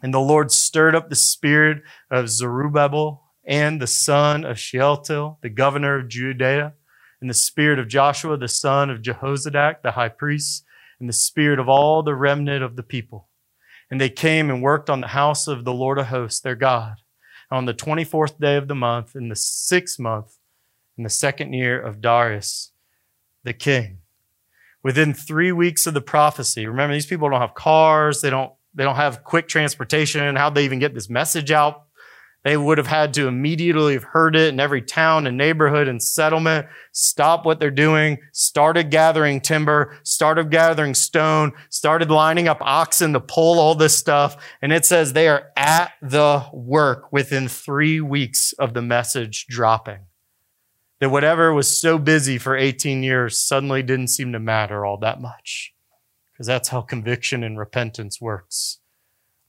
And 0.02 0.14
the 0.14 0.20
Lord 0.20 0.52
stirred 0.52 0.96
up 0.96 1.10
the 1.10 1.16
spirit 1.16 1.84
of 2.12 2.30
Zerubbabel 2.30 3.24
and 3.46 3.82
the 3.82 3.88
son 3.88 4.44
of 4.44 4.60
Shealtiel, 4.60 5.40
the 5.42 5.50
governor 5.50 6.00
of 6.00 6.10
Judea, 6.10 6.74
and 7.22 7.30
the 7.30 7.34
spirit 7.34 7.80
of 7.80 7.88
Joshua, 7.88 8.36
the 8.36 8.50
son 8.50 8.90
of 8.90 9.02
Jehozadak, 9.02 9.82
the 9.82 9.92
high 9.92 10.10
priest, 10.10 10.66
and 11.00 11.08
the 11.08 11.14
spirit 11.14 11.60
of 11.60 11.70
all 11.70 12.04
the 12.04 12.16
remnant 12.16 12.64
of 12.64 12.76
the 12.76 12.84
people. 12.84 13.30
And 13.90 14.02
they 14.02 14.10
came 14.10 14.50
and 14.50 14.62
worked 14.62 14.90
on 14.90 15.00
the 15.00 15.08
house 15.08 15.48
of 15.48 15.64
the 15.64 15.74
Lord 15.74 15.98
of 15.98 16.08
hosts, 16.08 16.42
their 16.42 16.56
God 16.56 17.03
on 17.54 17.66
the 17.66 17.74
24th 17.74 18.40
day 18.40 18.56
of 18.56 18.68
the 18.68 18.74
month, 18.74 19.16
in 19.16 19.30
the 19.30 19.36
sixth 19.36 20.00
month, 20.00 20.38
in 20.98 21.04
the 21.04 21.10
second 21.10 21.54
year 21.54 21.80
of 21.80 22.02
Darius 22.02 22.72
the 23.44 23.54
king. 23.54 24.00
Within 24.84 25.14
three 25.14 25.52
weeks 25.52 25.86
of 25.86 25.94
the 25.94 26.02
prophecy, 26.02 26.66
remember 26.66 26.94
these 26.94 27.06
people 27.06 27.30
don't 27.30 27.40
have 27.40 27.54
cars, 27.54 28.22
they 28.22 28.32
don't, 28.32 28.52
they 28.74 28.84
don't 28.84 28.96
have 28.96 29.24
quick 29.24 29.48
transportation. 29.48 30.36
How'd 30.36 30.56
they 30.56 30.66
even 30.66 30.80
get 30.80 30.96
this 30.96 31.10
message 31.10 31.52
out? 31.52 31.84
They 32.44 32.58
would 32.58 32.78
have 32.78 32.88
had 32.88 33.14
to 33.14 33.28
immediately 33.28 33.94
have 33.94 34.04
heard 34.04 34.36
it 34.36 34.54
in 34.54 34.60
every 34.60 34.82
town 34.82 35.28
and 35.28 35.38
neighborhood 35.38 35.88
and 35.88 36.04
settlement, 36.04 36.68
stop 36.92 37.46
what 37.46 37.60
they're 37.60 37.72
doing, 37.72 38.18
started 38.34 38.92
gathering 38.92 39.40
timber, 39.40 39.98
started 40.04 40.52
gathering 40.52 40.94
stone, 40.94 41.54
started 41.70 42.12
lining 42.12 42.50
up 42.50 42.58
oxen 42.60 43.14
to 43.14 43.22
pull 43.22 43.60
all 43.60 43.76
this 43.76 43.98
stuff. 43.98 44.36
And 44.62 44.74
it 44.74 44.86
says 44.86 45.14
they 45.14 45.30
are 45.30 45.52
at 45.56 45.94
the 46.02 46.46
work 46.52 47.14
within 47.14 47.48
three 47.48 48.02
weeks 48.02 48.52
of 48.60 48.74
the 48.74 48.82
message 48.82 49.46
dropping. 49.48 50.00
That 51.00 51.12
whatever 51.12 51.54
was 51.54 51.80
so 51.80 51.98
busy 51.98 52.38
for 52.38 52.58
18 52.58 53.04
years 53.04 53.38
suddenly 53.38 53.84
didn't 53.84 54.08
seem 54.10 54.34
to 54.34 54.40
matter 54.40 54.86
all 54.86 54.98
that 54.98 55.22
much. 55.22 55.74
Because 56.34 56.48
that's 56.48 56.70
how 56.70 56.82
conviction 56.82 57.44
and 57.44 57.58
repentance 57.58 58.20
works 58.20 58.80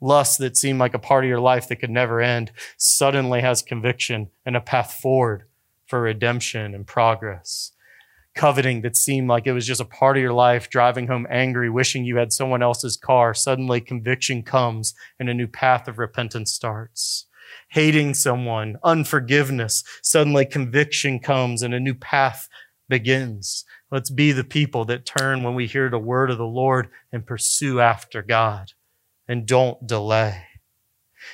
lust 0.04 0.38
that 0.38 0.56
seemed 0.56 0.78
like 0.78 0.94
a 0.94 0.98
part 0.98 1.24
of 1.24 1.28
your 1.28 1.40
life 1.40 1.66
that 1.66 1.76
could 1.76 1.90
never 1.90 2.20
end 2.20 2.52
suddenly 2.76 3.40
has 3.40 3.62
conviction 3.62 4.28
and 4.44 4.54
a 4.54 4.60
path 4.60 4.92
forward 4.92 5.44
for 5.86 6.02
redemption 6.02 6.74
and 6.74 6.86
progress. 6.86 7.72
Coveting 8.34 8.82
that 8.82 8.96
seemed 8.96 9.28
like 9.28 9.46
it 9.46 9.52
was 9.52 9.66
just 9.66 9.80
a 9.80 9.86
part 9.86 10.16
of 10.16 10.22
your 10.22 10.32
life, 10.32 10.68
driving 10.68 11.06
home 11.06 11.26
angry, 11.30 11.70
wishing 11.70 12.04
you 12.04 12.16
had 12.16 12.32
someone 12.32 12.62
else's 12.62 12.96
car, 12.96 13.32
suddenly 13.32 13.80
conviction 13.80 14.42
comes 14.42 14.92
and 15.18 15.30
a 15.30 15.34
new 15.34 15.46
path 15.46 15.88
of 15.88 15.98
repentance 15.98 16.52
starts. 16.52 17.26
Hating 17.68 18.14
someone, 18.14 18.76
unforgiveness, 18.84 19.84
suddenly 20.02 20.44
conviction 20.44 21.18
comes 21.18 21.62
and 21.62 21.72
a 21.72 21.80
new 21.80 21.94
path 21.94 22.48
begins. 22.88 23.64
Let's 23.90 24.10
be 24.10 24.32
the 24.32 24.44
people 24.44 24.84
that 24.86 25.06
turn 25.06 25.42
when 25.42 25.54
we 25.54 25.66
hear 25.66 25.88
the 25.88 25.98
word 25.98 26.30
of 26.30 26.38
the 26.38 26.44
Lord 26.44 26.90
and 27.12 27.24
pursue 27.24 27.80
after 27.80 28.20
God 28.20 28.72
and 29.28 29.46
don't 29.46 29.86
delay. 29.86 30.42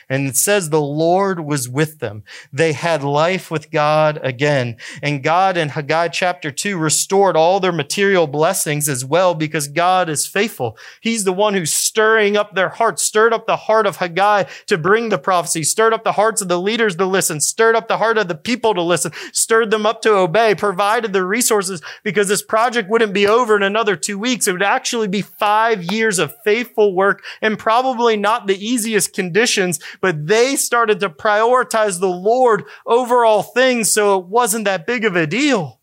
And 0.08 0.26
it 0.26 0.36
says 0.36 0.70
the 0.70 0.80
Lord 0.80 1.40
was 1.40 1.68
with 1.68 1.98
them. 1.98 2.24
They 2.52 2.72
had 2.72 3.02
life 3.02 3.50
with 3.50 3.70
God 3.70 4.18
again. 4.22 4.76
And 5.02 5.22
God 5.22 5.56
in 5.56 5.70
Haggai 5.70 6.08
chapter 6.08 6.50
2 6.50 6.78
restored 6.78 7.36
all 7.36 7.60
their 7.60 7.72
material 7.72 8.26
blessings 8.26 8.88
as 8.88 9.04
well 9.04 9.34
because 9.34 9.68
God 9.68 10.08
is 10.08 10.26
faithful. 10.26 10.76
He's 11.00 11.24
the 11.24 11.32
one 11.32 11.54
who's 11.54 11.72
stirring 11.72 12.36
up 12.36 12.54
their 12.54 12.68
hearts, 12.68 13.02
stirred 13.02 13.32
up 13.32 13.46
the 13.46 13.56
heart 13.56 13.86
of 13.86 13.96
Haggai 13.96 14.44
to 14.66 14.78
bring 14.78 15.08
the 15.08 15.18
prophecy, 15.18 15.62
stirred 15.62 15.92
up 15.92 16.04
the 16.04 16.12
hearts 16.12 16.40
of 16.40 16.48
the 16.48 16.60
leaders 16.60 16.96
to 16.96 17.06
listen, 17.06 17.40
stirred 17.40 17.76
up 17.76 17.88
the 17.88 17.98
heart 17.98 18.18
of 18.18 18.28
the 18.28 18.34
people 18.34 18.74
to 18.74 18.82
listen, 18.82 19.12
stirred 19.32 19.70
them 19.70 19.86
up 19.86 20.02
to 20.02 20.14
obey, 20.14 20.54
provided 20.54 21.12
the 21.12 21.24
resources 21.24 21.82
because 22.02 22.28
this 22.28 22.42
project 22.42 22.88
wouldn't 22.88 23.12
be 23.12 23.26
over 23.26 23.56
in 23.56 23.62
another 23.62 23.96
two 23.96 24.18
weeks. 24.18 24.46
It 24.46 24.52
would 24.52 24.62
actually 24.62 25.08
be 25.08 25.22
five 25.22 25.82
years 25.84 26.18
of 26.18 26.34
faithful 26.44 26.94
work 26.94 27.22
and 27.42 27.58
probably 27.58 28.16
not 28.16 28.46
the 28.46 28.64
easiest 28.64 29.12
conditions 29.12 29.79
but 30.00 30.26
they 30.26 30.56
started 30.56 31.00
to 31.00 31.10
prioritize 31.10 32.00
the 32.00 32.08
Lord 32.08 32.64
over 32.86 33.24
all 33.24 33.42
things, 33.42 33.92
so 33.92 34.18
it 34.18 34.26
wasn't 34.26 34.64
that 34.64 34.86
big 34.86 35.04
of 35.04 35.16
a 35.16 35.26
deal. 35.26 35.80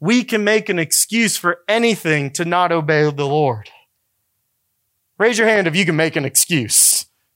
We 0.00 0.24
can 0.24 0.42
make 0.42 0.68
an 0.68 0.78
excuse 0.78 1.36
for 1.36 1.60
anything 1.68 2.32
to 2.32 2.44
not 2.44 2.72
obey 2.72 3.08
the 3.10 3.26
Lord. 3.26 3.70
Raise 5.18 5.38
your 5.38 5.46
hand 5.46 5.68
if 5.68 5.76
you 5.76 5.84
can 5.84 5.94
make 5.94 6.16
an 6.16 6.24
excuse. 6.24 6.91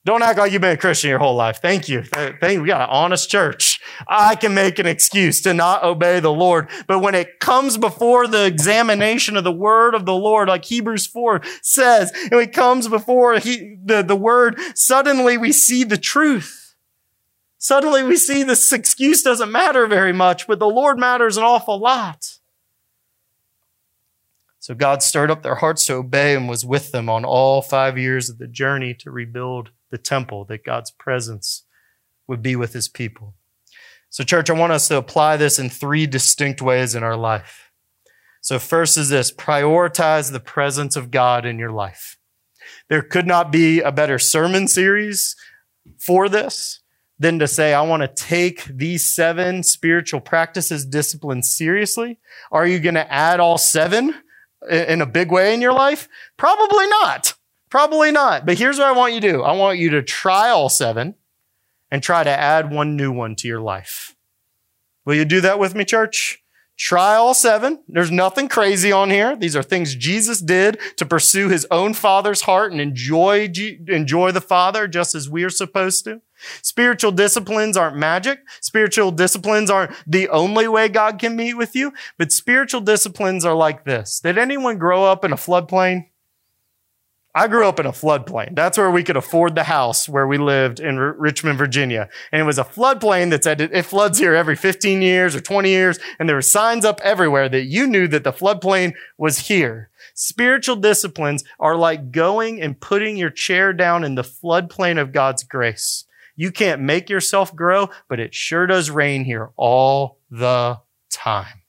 Don't 0.06 0.22
act 0.22 0.38
like 0.38 0.52
you've 0.52 0.62
been 0.62 0.70
a 0.70 0.76
Christian 0.76 1.10
your 1.10 1.18
whole 1.18 1.34
life. 1.34 1.60
Thank 1.60 1.88
you. 1.88 2.04
Thank 2.04 2.40
you. 2.40 2.62
We 2.62 2.68
got 2.68 2.82
an 2.82 2.94
honest 2.94 3.28
church. 3.28 3.80
I 4.06 4.36
can 4.36 4.54
make 4.54 4.78
an 4.78 4.86
excuse 4.86 5.40
to 5.40 5.52
not 5.52 5.82
obey 5.82 6.20
the 6.20 6.32
Lord. 6.32 6.68
But 6.86 7.00
when 7.00 7.16
it 7.16 7.40
comes 7.40 7.76
before 7.76 8.28
the 8.28 8.46
examination 8.46 9.36
of 9.36 9.42
the 9.42 9.50
word 9.50 9.96
of 9.96 10.06
the 10.06 10.14
Lord, 10.14 10.48
like 10.48 10.64
Hebrews 10.64 11.08
4 11.08 11.40
says, 11.60 12.12
and 12.30 12.40
it 12.40 12.52
comes 12.52 12.86
before 12.86 13.40
he, 13.40 13.78
the, 13.84 14.02
the 14.02 14.14
word, 14.14 14.60
suddenly 14.76 15.36
we 15.36 15.50
see 15.50 15.82
the 15.82 15.98
truth. 15.98 16.76
Suddenly 17.58 18.04
we 18.04 18.14
see 18.14 18.44
this 18.44 18.72
excuse 18.72 19.24
doesn't 19.24 19.50
matter 19.50 19.88
very 19.88 20.12
much, 20.12 20.46
but 20.46 20.60
the 20.60 20.68
Lord 20.68 21.00
matters 21.00 21.36
an 21.36 21.42
awful 21.42 21.80
lot. 21.80 22.38
So 24.60 24.72
God 24.72 25.02
stirred 25.02 25.32
up 25.32 25.42
their 25.42 25.56
hearts 25.56 25.84
to 25.86 25.94
obey 25.94 26.36
and 26.36 26.48
was 26.48 26.64
with 26.64 26.92
them 26.92 27.08
on 27.08 27.24
all 27.24 27.60
five 27.60 27.98
years 27.98 28.30
of 28.30 28.38
the 28.38 28.46
journey 28.46 28.94
to 29.00 29.10
rebuild 29.10 29.70
the 29.96 30.02
temple, 30.02 30.44
that 30.44 30.64
God's 30.64 30.90
presence 30.90 31.64
would 32.26 32.42
be 32.42 32.54
with 32.54 32.74
his 32.74 32.88
people. 32.88 33.34
So, 34.10 34.24
church, 34.24 34.50
I 34.50 34.52
want 34.52 34.72
us 34.72 34.88
to 34.88 34.96
apply 34.96 35.36
this 35.36 35.58
in 35.58 35.70
three 35.70 36.06
distinct 36.06 36.60
ways 36.60 36.94
in 36.94 37.02
our 37.02 37.16
life. 37.16 37.70
So, 38.42 38.58
first 38.58 38.98
is 38.98 39.08
this 39.08 39.32
prioritize 39.32 40.30
the 40.30 40.40
presence 40.40 40.96
of 40.96 41.10
God 41.10 41.46
in 41.46 41.58
your 41.58 41.72
life. 41.72 42.18
There 42.88 43.02
could 43.02 43.26
not 43.26 43.50
be 43.50 43.80
a 43.80 43.92
better 43.92 44.18
sermon 44.18 44.68
series 44.68 45.34
for 45.98 46.28
this 46.28 46.80
than 47.18 47.38
to 47.38 47.48
say, 47.48 47.72
I 47.72 47.82
want 47.82 48.02
to 48.02 48.08
take 48.08 48.64
these 48.64 49.08
seven 49.08 49.62
spiritual 49.62 50.20
practices, 50.20 50.84
disciplines 50.84 51.50
seriously. 51.50 52.18
Are 52.52 52.66
you 52.66 52.78
going 52.78 52.96
to 52.96 53.10
add 53.10 53.40
all 53.40 53.56
seven 53.56 54.14
in 54.68 55.00
a 55.00 55.06
big 55.06 55.32
way 55.32 55.54
in 55.54 55.62
your 55.62 55.72
life? 55.72 56.08
Probably 56.36 56.86
not. 56.88 57.34
Probably 57.70 58.12
not. 58.12 58.46
But 58.46 58.58
here's 58.58 58.78
what 58.78 58.86
I 58.86 58.92
want 58.92 59.14
you 59.14 59.20
to 59.20 59.32
do 59.32 59.42
I 59.42 59.52
want 59.52 59.78
you 59.78 59.90
to 59.90 60.02
try 60.02 60.50
all 60.50 60.68
seven 60.68 61.14
and 61.90 62.02
try 62.02 62.24
to 62.24 62.30
add 62.30 62.72
one 62.72 62.96
new 62.96 63.12
one 63.12 63.34
to 63.36 63.48
your 63.48 63.60
life. 63.60 64.14
Will 65.04 65.14
you 65.14 65.24
do 65.24 65.40
that 65.40 65.58
with 65.58 65.74
me, 65.74 65.84
church? 65.84 66.42
Try 66.76 67.14
all 67.14 67.32
seven. 67.32 67.82
There's 67.88 68.10
nothing 68.10 68.48
crazy 68.48 68.92
on 68.92 69.08
here. 69.08 69.34
These 69.34 69.56
are 69.56 69.62
things 69.62 69.94
Jesus 69.94 70.42
did 70.42 70.78
to 70.96 71.06
pursue 71.06 71.48
his 71.48 71.66
own 71.70 71.94
Father's 71.94 72.42
heart 72.42 72.70
and 72.70 72.82
enjoy, 72.82 73.50
enjoy 73.88 74.32
the 74.32 74.42
Father 74.42 74.86
just 74.86 75.14
as 75.14 75.28
we 75.30 75.42
are 75.42 75.50
supposed 75.50 76.04
to. 76.04 76.20
Spiritual 76.60 77.12
disciplines 77.12 77.78
aren't 77.78 77.96
magic. 77.96 78.40
Spiritual 78.60 79.10
disciplines 79.10 79.70
aren't 79.70 79.92
the 80.06 80.28
only 80.28 80.68
way 80.68 80.88
God 80.88 81.18
can 81.18 81.34
meet 81.34 81.54
with 81.54 81.74
you, 81.74 81.94
but 82.18 82.30
spiritual 82.30 82.82
disciplines 82.82 83.46
are 83.46 83.54
like 83.54 83.84
this. 83.84 84.20
Did 84.20 84.36
anyone 84.36 84.76
grow 84.76 85.04
up 85.04 85.24
in 85.24 85.32
a 85.32 85.36
floodplain? 85.36 86.08
I 87.36 87.48
grew 87.48 87.68
up 87.68 87.78
in 87.78 87.84
a 87.84 87.92
floodplain. 87.92 88.54
That's 88.54 88.78
where 88.78 88.90
we 88.90 89.04
could 89.04 89.18
afford 89.18 89.54
the 89.54 89.64
house 89.64 90.08
where 90.08 90.26
we 90.26 90.38
lived 90.38 90.80
in 90.80 90.96
R- 90.96 91.12
Richmond, 91.18 91.58
Virginia. 91.58 92.08
And 92.32 92.40
it 92.40 92.46
was 92.46 92.58
a 92.58 92.64
floodplain 92.64 93.28
that 93.28 93.44
said 93.44 93.60
it 93.60 93.82
floods 93.82 94.18
here 94.18 94.34
every 94.34 94.56
15 94.56 95.02
years 95.02 95.36
or 95.36 95.42
20 95.42 95.68
years. 95.68 95.98
And 96.18 96.30
there 96.30 96.36
were 96.36 96.40
signs 96.40 96.86
up 96.86 96.98
everywhere 97.04 97.50
that 97.50 97.64
you 97.64 97.86
knew 97.86 98.08
that 98.08 98.24
the 98.24 98.32
floodplain 98.32 98.94
was 99.18 99.48
here. 99.48 99.90
Spiritual 100.14 100.76
disciplines 100.76 101.44
are 101.60 101.76
like 101.76 102.10
going 102.10 102.62
and 102.62 102.80
putting 102.80 103.18
your 103.18 103.28
chair 103.28 103.74
down 103.74 104.02
in 104.02 104.14
the 104.14 104.22
floodplain 104.22 104.98
of 104.98 105.12
God's 105.12 105.44
grace. 105.44 106.06
You 106.36 106.50
can't 106.50 106.80
make 106.80 107.10
yourself 107.10 107.54
grow, 107.54 107.90
but 108.08 108.18
it 108.18 108.34
sure 108.34 108.66
does 108.66 108.90
rain 108.90 109.26
here 109.26 109.50
all 109.56 110.20
the 110.30 110.80
time. 111.10 111.64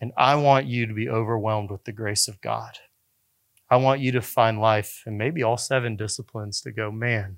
And 0.00 0.10
I 0.16 0.34
want 0.34 0.66
you 0.66 0.86
to 0.86 0.92
be 0.92 1.08
overwhelmed 1.08 1.70
with 1.70 1.84
the 1.84 1.92
grace 1.92 2.26
of 2.26 2.40
God. 2.40 2.72
I 3.70 3.76
want 3.76 4.00
you 4.00 4.10
to 4.12 4.20
find 4.20 4.60
life 4.60 5.02
and 5.06 5.16
maybe 5.16 5.44
all 5.44 5.56
seven 5.56 5.96
disciplines 5.96 6.60
to 6.62 6.72
go, 6.72 6.90
man, 6.90 7.36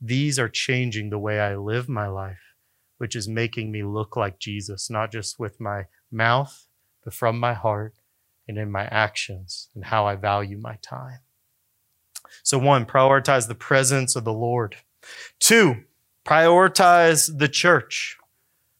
these 0.00 0.38
are 0.38 0.48
changing 0.48 1.10
the 1.10 1.18
way 1.18 1.38
I 1.38 1.54
live 1.54 1.88
my 1.88 2.08
life, 2.08 2.56
which 2.98 3.14
is 3.14 3.28
making 3.28 3.70
me 3.70 3.84
look 3.84 4.16
like 4.16 4.40
Jesus, 4.40 4.90
not 4.90 5.12
just 5.12 5.38
with 5.38 5.60
my 5.60 5.86
mouth, 6.10 6.66
but 7.04 7.14
from 7.14 7.38
my 7.38 7.54
heart 7.54 7.94
and 8.48 8.58
in 8.58 8.72
my 8.72 8.86
actions 8.86 9.68
and 9.74 9.84
how 9.84 10.04
I 10.06 10.16
value 10.16 10.58
my 10.58 10.78
time. 10.82 11.20
So, 12.42 12.58
one, 12.58 12.84
prioritize 12.84 13.46
the 13.46 13.54
presence 13.54 14.16
of 14.16 14.24
the 14.24 14.32
Lord. 14.32 14.76
Two, 15.38 15.84
prioritize 16.24 17.38
the 17.38 17.48
church. 17.48 18.16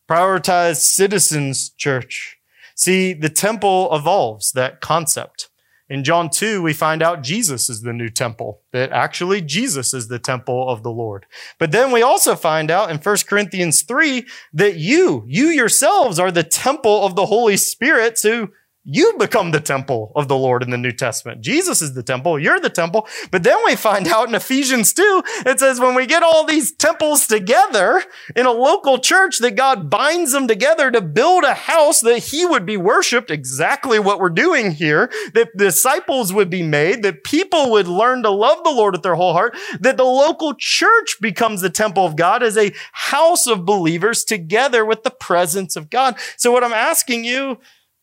Prioritize 0.08 0.76
citizens' 0.76 1.70
church. 1.70 2.38
See, 2.74 3.12
the 3.12 3.28
temple 3.28 3.88
evolves 3.94 4.50
that 4.52 4.80
concept. 4.80 5.48
In 5.92 6.04
John 6.04 6.30
2, 6.30 6.62
we 6.62 6.72
find 6.72 7.02
out 7.02 7.22
Jesus 7.22 7.68
is 7.68 7.82
the 7.82 7.92
new 7.92 8.08
temple, 8.08 8.62
that 8.72 8.92
actually 8.92 9.42
Jesus 9.42 9.92
is 9.92 10.08
the 10.08 10.18
temple 10.18 10.70
of 10.70 10.82
the 10.82 10.90
Lord. 10.90 11.26
But 11.58 11.70
then 11.70 11.92
we 11.92 12.00
also 12.00 12.34
find 12.34 12.70
out 12.70 12.90
in 12.90 12.96
1 12.96 13.16
Corinthians 13.28 13.82
3 13.82 14.24
that 14.54 14.76
you, 14.76 15.22
you 15.26 15.48
yourselves 15.48 16.18
are 16.18 16.32
the 16.32 16.44
temple 16.44 17.04
of 17.04 17.14
the 17.14 17.26
Holy 17.26 17.58
Spirit. 17.58 18.16
So 18.16 18.48
you 18.84 19.14
become 19.16 19.52
the 19.52 19.60
temple 19.60 20.10
of 20.16 20.26
the 20.26 20.36
Lord 20.36 20.62
in 20.62 20.70
the 20.70 20.78
New 20.78 20.90
Testament. 20.90 21.40
Jesus 21.40 21.82
is 21.82 21.94
the 21.94 22.02
temple. 22.02 22.38
You're 22.38 22.58
the 22.58 22.68
temple. 22.68 23.06
But 23.30 23.44
then 23.44 23.58
we 23.64 23.76
find 23.76 24.08
out 24.08 24.28
in 24.28 24.34
Ephesians 24.34 24.92
2, 24.92 25.22
it 25.46 25.60
says 25.60 25.78
when 25.78 25.94
we 25.94 26.04
get 26.06 26.24
all 26.24 26.44
these 26.44 26.72
temples 26.72 27.28
together 27.28 28.02
in 28.34 28.44
a 28.44 28.50
local 28.50 28.98
church, 28.98 29.38
that 29.38 29.54
God 29.54 29.88
binds 29.88 30.32
them 30.32 30.48
together 30.48 30.90
to 30.90 31.00
build 31.00 31.44
a 31.44 31.54
house 31.54 32.00
that 32.00 32.18
he 32.18 32.44
would 32.44 32.66
be 32.66 32.76
worshiped, 32.76 33.30
exactly 33.30 34.00
what 34.00 34.18
we're 34.18 34.30
doing 34.30 34.72
here, 34.72 35.10
that 35.34 35.56
disciples 35.56 36.32
would 36.32 36.50
be 36.50 36.62
made, 36.62 37.04
that 37.04 37.22
people 37.22 37.70
would 37.70 37.86
learn 37.86 38.24
to 38.24 38.30
love 38.30 38.64
the 38.64 38.70
Lord 38.70 38.94
with 38.94 39.02
their 39.02 39.14
whole 39.14 39.32
heart, 39.32 39.56
that 39.78 39.96
the 39.96 40.04
local 40.04 40.54
church 40.54 41.18
becomes 41.20 41.60
the 41.60 41.70
temple 41.70 42.04
of 42.04 42.16
God 42.16 42.42
as 42.42 42.56
a 42.56 42.72
house 42.92 43.46
of 43.46 43.64
believers 43.64 44.24
together 44.24 44.84
with 44.84 45.04
the 45.04 45.10
presence 45.10 45.76
of 45.76 45.88
God. 45.88 46.16
So 46.36 46.50
what 46.50 46.64
I'm 46.64 46.72
asking 46.72 47.24
you 47.24 47.58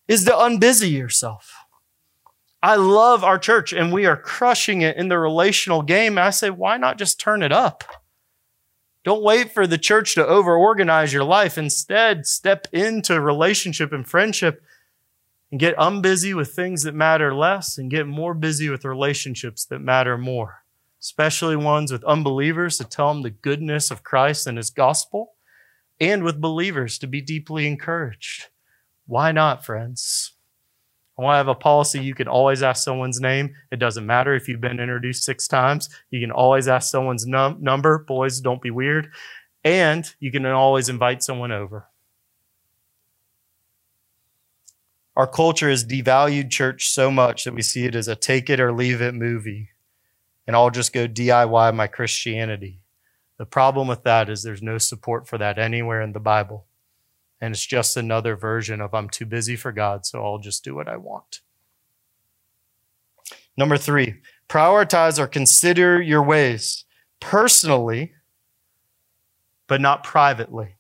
is 0.10 0.26
to 0.26 0.32
unbusy 0.32 0.92
yourself. 0.92 1.54
I 2.64 2.76
love 2.76 3.24
our 3.24 3.38
church 3.38 3.72
and 3.72 3.94
we 3.94 4.08
are 4.08 4.18
crushing 4.18 4.82
it 4.82 4.98
in 4.98 5.08
the 5.08 5.20
relational 5.20 5.84
game. 5.84 6.18
I 6.18 6.32
say, 6.32 6.50
why 6.50 6.78
not 6.78 6.98
just 6.98 7.20
turn 7.20 7.44
it 7.44 7.54
up? 7.54 7.84
Don't 9.06 9.24
wait 9.24 9.54
for 9.54 9.68
the 9.68 9.78
church 9.78 10.16
to 10.16 10.24
overorganize 10.24 11.14
your 11.14 11.24
life. 11.24 11.58
Instead, 11.58 12.26
step 12.26 12.66
into 12.74 13.22
relationship 13.22 13.94
and 13.94 14.06
friendship 14.06 14.62
and 15.52 15.60
get 15.60 15.78
unbusy 15.78 16.36
with 16.36 16.54
things 16.54 16.84
that 16.84 16.96
matter 16.96 17.34
less 17.34 17.78
and 17.78 17.92
get 17.92 18.08
more 18.08 18.34
busy 18.34 18.68
with 18.68 18.84
relationships 18.84 19.64
that 19.66 19.80
matter 19.80 20.18
more, 20.18 20.64
especially 21.00 21.56
ones 21.56 21.92
with 21.92 22.04
unbelievers 22.04 22.78
to 22.80 22.84
tell 22.84 23.14
them 23.14 23.22
the 23.22 23.30
goodness 23.30 23.92
of 23.92 24.04
Christ 24.04 24.48
and 24.48 24.58
his 24.58 24.72
gospel, 24.72 25.36
and 26.00 26.24
with 26.24 26.42
believers 26.42 26.98
to 26.98 27.08
be 27.08 27.22
deeply 27.22 27.68
encouraged. 27.68 28.48
Why 29.10 29.32
not, 29.32 29.66
friends? 29.66 30.34
I 31.18 31.24
want 31.24 31.34
to 31.34 31.38
have 31.38 31.48
a 31.48 31.56
policy 31.56 32.00
you 32.00 32.14
can 32.14 32.28
always 32.28 32.62
ask 32.62 32.84
someone's 32.84 33.20
name. 33.20 33.56
It 33.72 33.80
doesn't 33.80 34.06
matter 34.06 34.36
if 34.36 34.48
you've 34.48 34.62
been 34.62 34.80
introduced 34.80 35.24
six 35.24 35.48
times. 35.48 35.90
You 36.12 36.22
can 36.22 36.30
always 36.30 36.68
ask 36.68 36.92
someone's 36.92 37.26
num- 37.26 37.58
number. 37.60 37.98
Boys, 37.98 38.40
don't 38.40 38.62
be 38.62 38.70
weird. 38.70 39.10
And 39.64 40.08
you 40.20 40.32
can 40.32 40.46
always 40.46 40.90
invite 40.90 41.24
someone 41.24 41.52
over. 41.52 41.88
Our 45.16 45.26
culture 45.26 45.72
has 45.72 45.84
devalued 45.84 46.52
church 46.52 46.92
so 46.92 47.10
much 47.10 47.46
that 47.46 47.56
we 47.56 47.64
see 47.64 47.86
it 47.86 47.96
as 47.96 48.08
a 48.08 48.16
take 48.16 48.48
it 48.48 48.60
or 48.60 48.72
leave 48.72 49.02
it 49.02 49.16
movie. 49.16 49.70
And 50.46 50.56
I'll 50.56 50.70
just 50.70 50.94
go 50.94 51.08
DIY 51.08 51.76
my 51.76 51.88
Christianity. 51.88 52.82
The 53.40 53.48
problem 53.48 53.88
with 53.88 54.04
that 54.04 54.30
is 54.30 54.44
there's 54.44 54.62
no 54.62 54.78
support 54.78 55.28
for 55.28 55.40
that 55.40 55.58
anywhere 55.58 56.00
in 56.00 56.14
the 56.14 56.20
Bible. 56.20 56.68
And 57.42 57.54
it's 57.54 57.66
just 57.66 57.96
another 57.96 58.36
version 58.36 58.82
of 58.82 58.94
I'm 58.94 59.10
too 59.10 59.26
busy 59.26 59.56
for 59.56 59.72
God, 59.72 60.06
so 60.06 60.24
I'll 60.24 60.40
just 60.40 60.64
do 60.64 60.76
what 60.76 60.88
I 60.88 60.98
want. 60.98 61.42
Number 63.56 63.78
three, 63.78 64.16
prioritize 64.48 65.20
or 65.20 65.28
consider 65.28 66.02
your 66.02 66.24
ways 66.24 66.86
personally, 67.20 68.14
but 69.68 69.82
not 69.82 70.04
privately. 70.04 70.76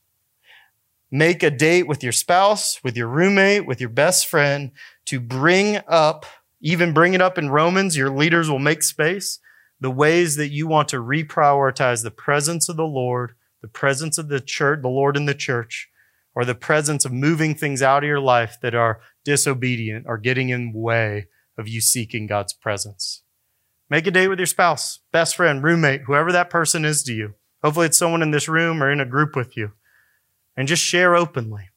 Make 1.12 1.44
a 1.44 1.50
date 1.50 1.88
with 1.88 2.04
your 2.04 2.12
spouse, 2.12 2.84
with 2.84 2.96
your 2.96 3.08
roommate, 3.08 3.66
with 3.66 3.80
your 3.80 3.90
best 3.90 4.28
friend 4.28 4.72
to 5.06 5.20
bring 5.20 5.80
up, 5.88 6.26
even 6.62 6.94
bring 6.94 7.14
it 7.14 7.22
up 7.22 7.38
in 7.38 7.50
Romans, 7.50 7.98
your 7.98 8.12
leaders 8.12 8.50
will 8.50 8.60
make 8.60 8.84
space, 8.84 9.40
the 9.80 9.90
ways 9.90 10.36
that 10.36 10.50
you 10.50 10.68
want 10.68 10.88
to 10.90 10.98
reprioritize 10.98 12.04
the 12.04 12.12
presence 12.12 12.70
of 12.70 12.78
the 12.78 12.84
Lord, 12.86 13.34
the 13.62 13.68
presence 13.68 14.18
of 14.18 14.28
the 14.28 14.40
church, 14.40 14.82
the 14.82 14.88
Lord 14.88 15.18
in 15.18 15.26
the 15.26 15.34
church, 15.34 15.90
or 16.36 16.46
the 16.46 16.56
presence 16.56 17.06
of 17.06 17.12
moving 17.12 17.56
things 17.56 17.82
out 17.82 18.04
of 18.04 18.08
your 18.08 18.20
life 18.20 18.58
that 18.62 18.76
are 18.76 19.02
disobedient 19.24 20.06
or 20.08 20.18
getting 20.18 20.50
in 20.50 20.72
the 20.72 20.80
way 20.80 21.28
of 21.58 21.68
you 21.68 21.82
seeking 21.82 22.28
God's 22.28 22.54
presence. 22.54 23.24
Make 23.90 24.08
a 24.08 24.12
date 24.12 24.28
with 24.28 24.40
your 24.40 24.46
spouse, 24.46 25.00
best 25.12 25.36
friend, 25.36 25.64
roommate, 25.64 26.02
whoever 26.02 26.32
that 26.32 26.50
person 26.50 26.86
is 26.86 27.04
to 27.04 27.14
you. 27.14 27.34
Hopefully, 27.64 27.88
it's 27.88 27.98
someone 27.98 28.22
in 28.22 28.32
this 28.32 28.48
room 28.48 28.82
or 28.82 28.92
in 28.92 29.02
a 29.02 29.06
group 29.06 29.36
with 29.36 29.58
you. 29.58 29.72
And 30.56 30.68
just 30.68 30.84
share 30.84 31.16
openly. 31.16 31.70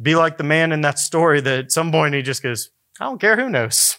Be 0.00 0.14
like 0.14 0.36
the 0.36 0.44
man 0.44 0.72
in 0.72 0.82
that 0.82 0.98
story 0.98 1.40
that 1.40 1.58
at 1.58 1.72
some 1.72 1.90
point 1.90 2.14
he 2.14 2.22
just 2.22 2.42
goes, 2.42 2.70
I 3.00 3.04
don't 3.04 3.20
care 3.20 3.36
who 3.36 3.48
knows. 3.48 3.98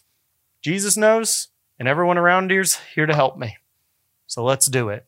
Jesus 0.61 0.97
knows, 0.97 1.49
and 1.79 1.87
everyone 1.87 2.17
around 2.17 2.51
here's 2.51 2.75
here 2.93 3.05
to 3.05 3.15
help 3.15 3.37
me. 3.37 3.57
So 4.27 4.43
let's 4.43 4.67
do 4.67 4.89
it. 4.89 5.05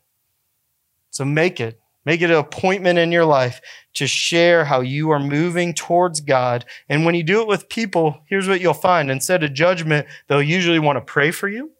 So 1.09 1.25
make 1.25 1.59
it. 1.59 1.79
Make 2.07 2.21
it 2.21 2.31
an 2.31 2.37
appointment 2.37 2.97
in 2.97 3.11
your 3.11 3.25
life 3.25 3.59
to 3.95 4.07
share 4.07 4.63
how 4.63 4.79
you 4.79 5.09
are 5.09 5.19
moving 5.19 5.73
towards 5.73 6.21
God. 6.21 6.63
And 6.87 7.03
when 7.03 7.15
you 7.15 7.23
do 7.23 7.41
it 7.41 7.49
with 7.49 7.67
people, 7.67 8.21
here's 8.29 8.47
what 8.47 8.61
you'll 8.61 8.73
find. 8.73 9.11
Instead 9.11 9.43
of 9.43 9.53
judgment, 9.53 10.07
they'll 10.27 10.41
usually 10.41 10.79
want 10.79 10.95
to 10.95 11.01
pray 11.01 11.31
for 11.31 11.49
you, 11.49 11.71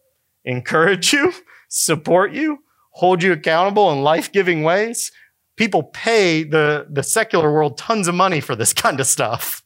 encourage 0.44 1.14
you, 1.14 1.32
support 1.70 2.32
you, 2.32 2.58
hold 2.90 3.22
you 3.22 3.32
accountable 3.32 3.90
in 3.90 4.02
life 4.02 4.30
giving 4.30 4.62
ways. 4.62 5.12
People 5.56 5.82
pay 5.82 6.42
the, 6.42 6.86
the 6.90 7.02
secular 7.02 7.50
world 7.50 7.78
tons 7.78 8.06
of 8.06 8.14
money 8.14 8.40
for 8.40 8.54
this 8.54 8.72
kind 8.74 9.00
of 9.00 9.06
stuff. 9.06 9.62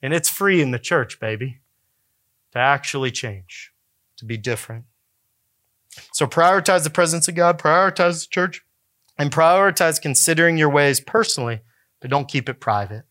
And 0.00 0.14
it's 0.14 0.30
free 0.30 0.62
in 0.62 0.70
the 0.70 0.78
church, 0.78 1.18
baby, 1.18 1.62
to 2.52 2.60
actually 2.60 3.10
change, 3.10 3.72
to 4.18 4.24
be 4.24 4.36
different. 4.36 4.84
So 6.12 6.28
prioritize 6.28 6.84
the 6.84 6.90
presence 6.90 7.26
of 7.26 7.34
God, 7.34 7.58
prioritize 7.58 8.20
the 8.20 8.28
church, 8.30 8.62
and 9.18 9.30
prioritize 9.32 10.00
considering 10.00 10.56
your 10.56 10.70
ways 10.70 11.00
personally, 11.00 11.60
but 12.00 12.10
don't 12.10 12.28
keep 12.28 12.48
it 12.48 12.60
private. 12.60 13.04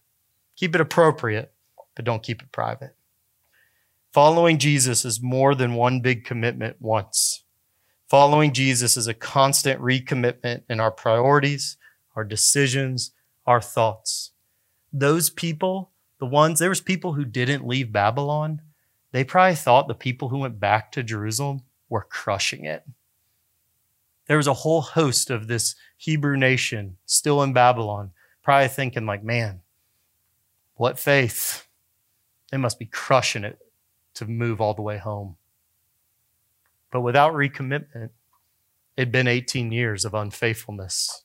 Keep 0.56 0.76
it 0.76 0.82
appropriate, 0.82 1.54
but 1.96 2.06
don't 2.06 2.24
keep 2.24 2.42
it 2.42 2.52
private. 2.52 2.96
Following 4.14 4.60
Jesus 4.60 5.04
is 5.04 5.22
more 5.22 5.56
than 5.56 5.74
one 5.74 6.00
big 6.00 6.24
commitment 6.24 6.78
once. 6.80 7.44
Following 8.08 8.54
Jesus 8.54 8.96
is 8.96 9.08
a 9.08 9.14
constant 9.14 9.82
recommitment 9.82 10.62
in 10.70 10.80
our 10.80 10.92
priorities, 10.92 11.78
our 12.16 12.24
decisions, 12.24 13.12
our 13.46 13.60
thoughts. 13.60 14.32
Those 14.94 15.30
people, 15.30 15.92
the 16.20 16.26
ones, 16.26 16.60
there 16.60 16.70
was 16.70 16.82
people 16.82 17.14
who 17.14 17.26
didn't 17.26 17.68
leave 17.68 17.92
Babylon. 17.92 18.62
They 19.12 19.24
probably 19.24 19.56
thought 19.56 19.88
the 19.88 19.94
people 19.94 20.30
who 20.30 20.38
went 20.38 20.60
back 20.60 20.92
to 20.94 21.04
Jerusalem 21.04 21.64
were 21.90 22.08
crushing 22.10 22.64
it. 22.64 22.84
There 24.28 24.38
was 24.38 24.48
a 24.48 24.54
whole 24.54 24.82
host 24.82 25.30
of 25.30 25.48
this 25.48 25.76
Hebrew 25.98 26.38
nation 26.38 26.98
still 27.06 27.42
in 27.42 27.54
Babylon, 27.54 28.12
probably 28.44 28.68
thinking, 28.68 29.06
like, 29.06 29.24
man, 29.24 29.62
what 30.76 31.00
faith? 31.00 31.68
They 32.52 32.58
must 32.58 32.80
be 32.80 32.86
crushing 32.86 33.44
it 33.44 33.60
to 34.16 34.26
move 34.26 34.62
all 34.62 34.74
the 34.74 34.82
way 34.82 34.98
home. 34.98 35.38
But 36.92 37.02
without 37.02 37.34
recommitment, 37.34 38.10
it'd 38.96 39.12
been 39.12 39.28
18 39.28 39.72
years 39.72 40.06
of 40.06 40.14
unfaithfulness. 40.14 41.24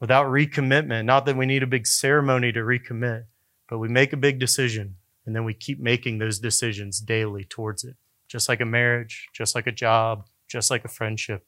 Without 0.00 0.26
recommitment, 0.26 1.04
not 1.04 1.26
that 1.26 1.36
we 1.36 1.46
need 1.46 1.62
a 1.62 1.66
big 1.66 1.86
ceremony 1.86 2.52
to 2.52 2.60
recommit, 2.60 3.24
but 3.68 3.78
we 3.78 3.88
make 3.88 4.12
a 4.12 4.16
big 4.16 4.38
decision 4.38 4.96
and 5.26 5.36
then 5.36 5.44
we 5.44 5.54
keep 5.54 5.78
making 5.78 6.18
those 6.18 6.38
decisions 6.38 7.00
daily 7.00 7.44
towards 7.44 7.84
it. 7.84 7.96
Just 8.28 8.48
like 8.48 8.60
a 8.60 8.64
marriage, 8.64 9.28
just 9.32 9.54
like 9.54 9.66
a 9.66 9.72
job, 9.72 10.26
just 10.48 10.70
like 10.70 10.84
a 10.84 10.88
friendship, 10.88 11.46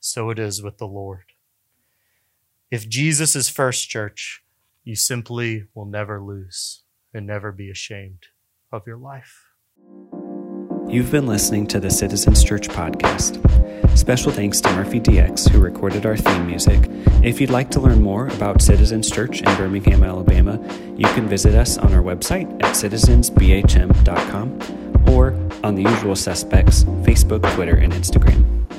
so 0.00 0.30
it 0.30 0.38
is 0.38 0.62
with 0.62 0.78
the 0.78 0.86
Lord. 0.86 1.24
If 2.70 2.88
Jesus 2.88 3.36
is 3.36 3.48
first, 3.48 3.88
church, 3.88 4.42
you 4.84 4.96
simply 4.96 5.64
will 5.74 5.86
never 5.86 6.22
lose 6.22 6.82
and 7.12 7.26
never 7.26 7.52
be 7.52 7.70
ashamed 7.70 8.26
of 8.72 8.86
your 8.86 8.96
life. 8.96 9.46
You've 10.88 11.12
been 11.12 11.26
listening 11.26 11.66
to 11.68 11.78
the 11.78 11.90
Citizens 11.90 12.42
Church 12.42 12.68
podcast. 12.68 13.38
Special 13.96 14.32
thanks 14.32 14.60
to 14.60 14.72
Murphy 14.72 15.00
DX, 15.00 15.48
who 15.48 15.60
recorded 15.60 16.06
our 16.06 16.16
theme 16.16 16.46
music. 16.46 16.88
If 17.22 17.40
you'd 17.40 17.50
like 17.50 17.70
to 17.72 17.80
learn 17.80 18.02
more 18.02 18.28
about 18.28 18.62
Citizens 18.62 19.10
Church 19.10 19.40
in 19.40 19.56
Birmingham, 19.56 20.02
Alabama, 20.02 20.58
you 20.96 21.06
can 21.06 21.28
visit 21.28 21.54
us 21.54 21.78
on 21.78 21.92
our 21.92 22.02
website 22.02 22.50
at 22.62 22.74
citizensbhm.com 22.74 25.08
or 25.08 25.32
on 25.62 25.74
the 25.74 25.82
usual 25.82 26.16
suspects 26.16 26.84
Facebook, 27.04 27.42
Twitter, 27.54 27.76
and 27.76 27.92
Instagram. 27.92 28.69